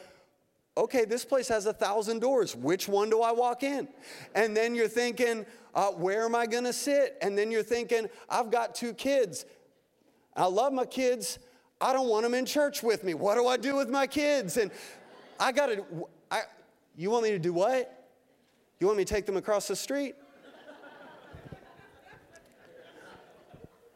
okay, 0.78 1.06
this 1.06 1.24
place 1.24 1.48
has 1.48 1.66
a 1.66 1.74
thousand 1.74 2.20
doors. 2.20 2.56
Which 2.56 2.88
one 2.88 3.10
do 3.10 3.22
I 3.22 3.32
walk 3.32 3.64
in? 3.64 3.88
And 4.34 4.56
then 4.56 4.76
you're 4.76 4.90
thinking, 4.90 5.46
uh, 5.76 5.92
where 5.92 6.24
am 6.24 6.34
I 6.34 6.46
to 6.64 6.74
sit? 6.74 7.18
And 7.22 7.38
then 7.38 7.52
you're 7.52 7.64
thinking, 7.64 8.08
I've 8.30 8.50
got 8.50 8.74
two 8.74 8.94
kids. 8.94 9.46
I 10.36 10.46
love 10.46 10.74
my 10.74 10.86
kids. 10.86 11.38
I 11.82 11.92
don't 11.92 12.08
want 12.08 12.24
them 12.24 12.34
in 12.34 12.46
church 12.46 12.82
with 12.82 13.04
me. 13.04 13.14
What 13.14 13.36
do 13.36 13.48
I 13.48 13.58
do 13.58 13.76
with 13.76 13.90
my 13.90 14.08
kids? 14.08 14.56
And 14.58 14.72
I 15.40 15.52
got 15.52 15.68
to, 15.68 15.86
I, 16.32 16.44
you 16.96 17.12
want 17.12 17.24
me 17.24 17.32
to 17.32 17.40
do 17.40 17.52
what? 17.52 18.08
You 18.80 18.88
want 18.88 18.98
me 18.98 19.06
to 19.06 19.14
take 19.14 19.26
them 19.26 19.38
across 19.38 19.68
the 19.68 19.76
street? 19.76 20.16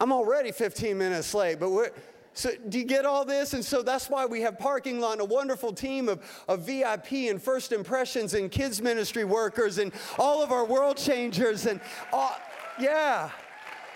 I'm 0.01 0.13
already 0.13 0.51
15 0.51 0.97
minutes 0.97 1.33
late, 1.33 1.59
but 1.59 1.71
we're, 1.71 1.91
so 2.39 2.51
do 2.69 2.79
you 2.79 2.85
get 2.85 3.05
all 3.05 3.25
this? 3.25 3.53
And 3.53 3.63
so 3.63 3.81
that's 3.81 4.09
why 4.09 4.25
we 4.25 4.39
have 4.41 4.57
parking 4.57 5.01
lot 5.01 5.13
and 5.13 5.21
a 5.21 5.25
wonderful 5.25 5.73
team 5.73 6.07
of, 6.07 6.21
of 6.47 6.61
VIP 6.61 7.11
and 7.29 7.41
first 7.41 7.73
impressions 7.73 8.33
and 8.33 8.49
kids 8.49 8.81
ministry 8.81 9.25
workers 9.25 9.77
and 9.77 9.91
all 10.17 10.41
of 10.41 10.53
our 10.53 10.63
world 10.63 10.95
changers 10.95 11.65
and 11.65 11.81
all, 12.13 12.33
yeah. 12.79 13.29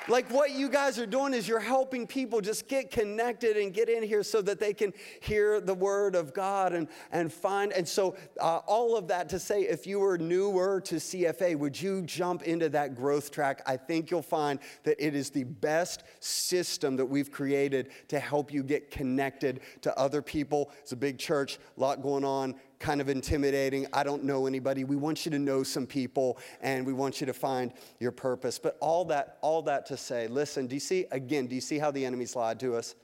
Like 0.10 0.30
what 0.32 0.52
you 0.52 0.68
guys 0.68 1.00
are 1.00 1.06
doing 1.06 1.34
is 1.34 1.48
you're 1.48 1.60
helping 1.60 2.06
people 2.06 2.42
just 2.42 2.68
get 2.68 2.92
connected 2.92 3.56
and 3.56 3.74
get 3.74 3.88
in 3.88 4.04
here 4.04 4.22
so 4.22 4.42
that 4.42 4.60
they 4.60 4.74
can 4.74 4.94
hear 5.22 5.62
the 5.62 5.74
word 5.74 6.16
of 6.16 6.34
God 6.34 6.74
and, 6.74 6.90
and 7.12 7.32
find. 7.32 7.72
And 7.72 7.88
so, 7.88 8.18
uh, 8.40 8.58
all 8.68 8.98
of 8.98 9.08
that 9.08 9.30
to 9.30 9.40
say, 9.40 9.62
if 9.62 9.88
you 9.88 10.00
were 10.00 10.18
newer 10.18 10.82
to 10.82 10.96
CFA, 10.96 11.58
would 11.58 11.82
you 11.82 12.02
jump 12.02 12.44
into 12.44 12.68
that 12.70 12.96
growth 12.96 13.32
track? 13.32 13.62
I 13.66 13.78
think 13.78 14.12
you'll 14.12 14.22
find 14.22 14.60
that 14.84 14.98
it 15.00 15.16
is 15.16 15.30
the 15.30 15.46
best 15.46 16.04
system 16.20 16.98
that 16.98 17.06
we've 17.06 17.32
created 17.32 17.90
to 18.10 18.20
help 18.20 18.52
you 18.52 18.62
get 18.62 18.92
connected 18.92 19.62
to 19.82 19.98
other 19.98 20.22
people. 20.22 20.72
It's 20.80 20.92
a 20.92 20.98
big 20.98 21.18
church, 21.18 21.60
a 21.78 21.80
lot 21.80 22.02
going 22.02 22.26
on 22.26 22.56
kind 22.84 23.00
of 23.00 23.08
intimidating. 23.08 23.88
I 23.94 24.04
don't 24.04 24.26
know 24.26 24.46
anybody. 24.46 24.84
We 24.84 24.98
want 24.98 25.26
you 25.26 25.32
to 25.32 25.40
know 25.40 25.64
some 25.64 25.88
people 25.88 26.38
and 26.62 26.86
we 26.86 26.92
want 26.92 27.22
you 27.22 27.28
to 27.28 27.34
find 27.34 27.72
your 28.00 28.12
purpose. 28.12 28.60
But 28.60 28.78
all 28.82 29.06
that, 29.06 29.38
all 29.42 29.62
that 29.64 29.86
to 29.86 29.98
say, 29.98 30.28
listen, 30.28 30.68
do 30.68 30.76
you 30.76 30.82
see, 30.82 31.06
again, 31.12 31.48
do 31.48 31.56
you 31.56 31.62
see 31.62 31.80
how 31.80 31.92
the 31.92 32.06
enemy's 32.06 32.36
lied 32.36 32.60
to 32.60 32.76
us? 32.76 32.96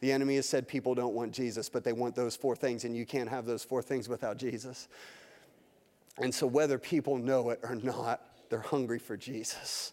The 0.00 0.12
enemy 0.12 0.36
has 0.36 0.46
said 0.46 0.68
people 0.68 0.94
don't 0.94 1.14
want 1.14 1.32
Jesus, 1.32 1.70
but 1.70 1.82
they 1.82 1.94
want 1.94 2.14
those 2.14 2.36
four 2.36 2.54
things, 2.56 2.84
and 2.84 2.94
you 2.94 3.06
can't 3.06 3.28
have 3.28 3.46
those 3.46 3.64
four 3.64 3.82
things 3.82 4.08
without 4.08 4.36
Jesus. 4.36 4.88
And 6.18 6.34
so, 6.34 6.44
whether 6.44 6.76
people 6.76 7.16
know 7.16 7.50
it 7.50 7.60
or 7.62 7.76
not, 7.76 8.20
they're 8.50 8.58
hungry 8.58 8.98
for 8.98 9.16
Jesus. 9.16 9.92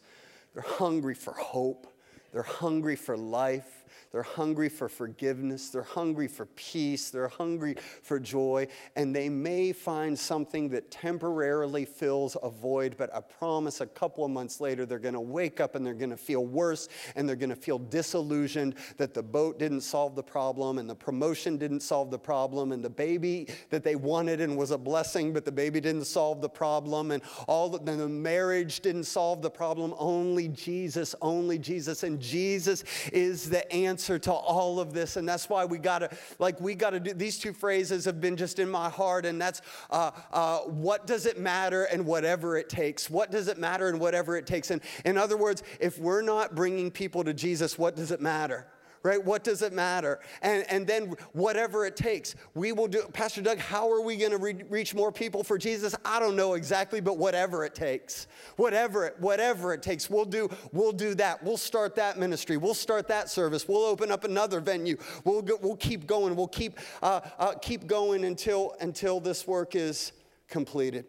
They're 0.55 0.63
hungry 0.63 1.13
for 1.13 1.33
hope. 1.33 1.85
They're 2.33 2.41
hungry 2.41 2.95
for 2.95 3.15
life. 3.15 3.78
They're 4.11 4.23
hungry 4.23 4.69
for 4.69 4.89
forgiveness. 4.89 5.69
They're 5.69 5.83
hungry 5.83 6.27
for 6.27 6.47
peace. 6.47 7.11
They're 7.11 7.27
hungry 7.27 7.75
for 8.01 8.19
joy. 8.19 8.67
And 8.95 9.15
they 9.15 9.29
may 9.29 9.71
find 9.71 10.17
something 10.17 10.69
that 10.69 10.89
temporarily 10.89 11.85
fills 11.85 12.35
a 12.41 12.49
void, 12.49 12.95
but 12.97 13.13
I 13.13 13.19
promise 13.21 13.81
a 13.81 13.85
couple 13.85 14.25
of 14.25 14.31
months 14.31 14.59
later, 14.59 14.87
they're 14.87 14.97
going 14.97 15.13
to 15.13 15.19
wake 15.19 15.59
up 15.59 15.75
and 15.75 15.85
they're 15.85 15.93
going 15.93 16.09
to 16.09 16.17
feel 16.17 16.43
worse 16.43 16.89
and 17.15 17.29
they're 17.29 17.35
going 17.35 17.51
to 17.51 17.55
feel 17.55 17.77
disillusioned 17.77 18.75
that 18.97 19.13
the 19.13 19.21
boat 19.21 19.59
didn't 19.59 19.81
solve 19.81 20.15
the 20.15 20.23
problem 20.23 20.79
and 20.79 20.89
the 20.89 20.95
promotion 20.95 21.57
didn't 21.57 21.81
solve 21.81 22.09
the 22.09 22.17
problem 22.17 22.71
and 22.71 22.83
the 22.83 22.89
baby 22.89 23.47
that 23.69 23.83
they 23.83 23.95
wanted 23.95 24.41
and 24.41 24.57
was 24.57 24.71
a 24.71 24.77
blessing, 24.77 25.33
but 25.33 25.45
the 25.45 25.51
baby 25.51 25.79
didn't 25.79 26.05
solve 26.05 26.41
the 26.41 26.49
problem 26.49 27.11
and 27.11 27.21
all 27.47 27.69
the, 27.69 27.77
the 27.77 28.09
marriage 28.09 28.79
didn't 28.79 29.03
solve 29.03 29.43
the 29.43 29.51
problem. 29.51 29.93
Only 29.99 30.47
Jesus, 30.47 31.13
only 31.21 31.59
Jesus. 31.59 32.01
And 32.01 32.19
Jesus 32.19 32.83
is 33.13 33.49
the 33.51 33.71
answer 33.71 33.98
answer 33.99 34.17
to 34.17 34.31
all 34.31 34.79
of 34.79 34.93
this. 34.93 35.17
And 35.17 35.27
that's 35.27 35.49
why 35.49 35.65
we 35.65 35.77
got 35.77 35.99
to, 35.99 36.09
like, 36.39 36.61
we 36.61 36.73
got 36.73 36.91
to 36.91 37.01
do 37.01 37.13
these 37.13 37.37
two 37.37 37.51
phrases 37.51 38.05
have 38.05 38.21
been 38.21 38.37
just 38.37 38.57
in 38.57 38.69
my 38.69 38.89
heart. 38.89 39.25
And 39.25 39.41
that's 39.41 39.61
uh, 39.89 40.11
uh, 40.31 40.59
what 40.59 41.05
does 41.05 41.25
it 41.25 41.37
matter 41.37 41.83
and 41.83 42.05
whatever 42.05 42.55
it 42.55 42.69
takes? 42.69 43.09
What 43.09 43.29
does 43.29 43.49
it 43.49 43.57
matter 43.57 43.89
and 43.89 43.99
whatever 43.99 44.37
it 44.37 44.47
takes? 44.47 44.71
And 44.71 44.81
in 45.03 45.17
other 45.17 45.35
words, 45.35 45.63
if 45.81 45.99
we're 45.99 46.21
not 46.21 46.55
bringing 46.55 46.91
people 46.91 47.25
to 47.25 47.33
Jesus, 47.33 47.77
what 47.77 47.97
does 47.97 48.11
it 48.11 48.21
matter? 48.21 48.67
Right? 49.03 49.23
What 49.23 49.43
does 49.43 49.61
it 49.61 49.73
matter? 49.73 50.19
And, 50.41 50.65
and 50.69 50.85
then 50.85 51.15
whatever 51.33 51.85
it 51.85 51.95
takes, 51.95 52.35
we 52.53 52.71
will 52.71 52.87
do. 52.87 53.03
Pastor 53.13 53.41
Doug, 53.41 53.57
how 53.57 53.91
are 53.91 54.01
we 54.01 54.17
going 54.17 54.31
to 54.31 54.37
re- 54.37 54.63
reach 54.69 54.93
more 54.93 55.11
people 55.11 55.43
for 55.43 55.57
Jesus? 55.57 55.95
I 56.03 56.19
don't 56.19 56.35
know 56.35 56.53
exactly, 56.53 57.01
but 57.01 57.17
whatever 57.17 57.63
it 57.63 57.75
takes, 57.75 58.27
whatever 58.57 59.05
it, 59.05 59.15
whatever 59.19 59.73
it 59.73 59.81
takes, 59.81 60.09
we'll 60.09 60.25
do. 60.25 60.49
We'll 60.71 60.91
do 60.91 61.15
that. 61.15 61.43
We'll 61.43 61.57
start 61.57 61.95
that 61.95 62.17
ministry. 62.17 62.57
We'll 62.57 62.73
start 62.73 63.07
that 63.07 63.29
service. 63.29 63.67
We'll 63.67 63.85
open 63.85 64.11
up 64.11 64.23
another 64.23 64.59
venue. 64.59 64.97
We'll 65.23 65.41
go, 65.41 65.57
we'll 65.61 65.77
keep 65.77 66.05
going. 66.07 66.35
We'll 66.35 66.47
keep 66.47 66.79
uh, 67.01 67.21
uh, 67.37 67.53
keep 67.53 67.87
going 67.87 68.25
until 68.25 68.75
until 68.81 69.19
this 69.19 69.47
work 69.47 69.75
is 69.75 70.11
completed. 70.47 71.05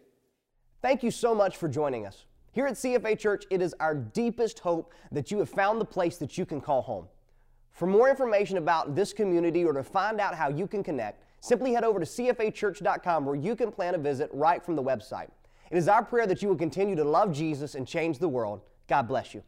Thank 0.81 1.03
you 1.03 1.11
so 1.11 1.35
much 1.35 1.57
for 1.57 1.67
joining 1.67 2.05
us. 2.07 2.25
Here 2.53 2.65
at 2.65 2.73
CFA 2.73 3.17
Church, 3.17 3.45
it 3.49 3.61
is 3.61 3.73
our 3.79 3.95
deepest 3.95 4.59
hope 4.59 4.93
that 5.11 5.31
you 5.31 5.39
have 5.39 5.49
found 5.49 5.79
the 5.79 5.85
place 5.85 6.17
that 6.17 6.37
you 6.37 6.45
can 6.45 6.59
call 6.59 6.81
home. 6.81 7.07
For 7.71 7.87
more 7.87 8.09
information 8.09 8.57
about 8.57 8.95
this 8.95 9.13
community 9.13 9.63
or 9.65 9.73
to 9.73 9.83
find 9.83 10.19
out 10.19 10.35
how 10.35 10.49
you 10.49 10.67
can 10.67 10.83
connect, 10.83 11.23
simply 11.39 11.73
head 11.73 11.83
over 11.83 11.99
to 11.99 12.05
cfachurch.com 12.05 13.25
where 13.25 13.35
you 13.35 13.55
can 13.55 13.71
plan 13.71 13.95
a 13.95 13.97
visit 13.97 14.29
right 14.33 14.63
from 14.63 14.75
the 14.75 14.83
website. 14.83 15.29
It 15.71 15.77
is 15.77 15.87
our 15.87 16.03
prayer 16.03 16.27
that 16.27 16.41
you 16.41 16.49
will 16.49 16.57
continue 16.57 16.95
to 16.95 17.03
love 17.03 17.31
Jesus 17.31 17.75
and 17.75 17.87
change 17.87 18.19
the 18.19 18.27
world. 18.27 18.61
God 18.87 19.07
bless 19.07 19.33
you. 19.33 19.41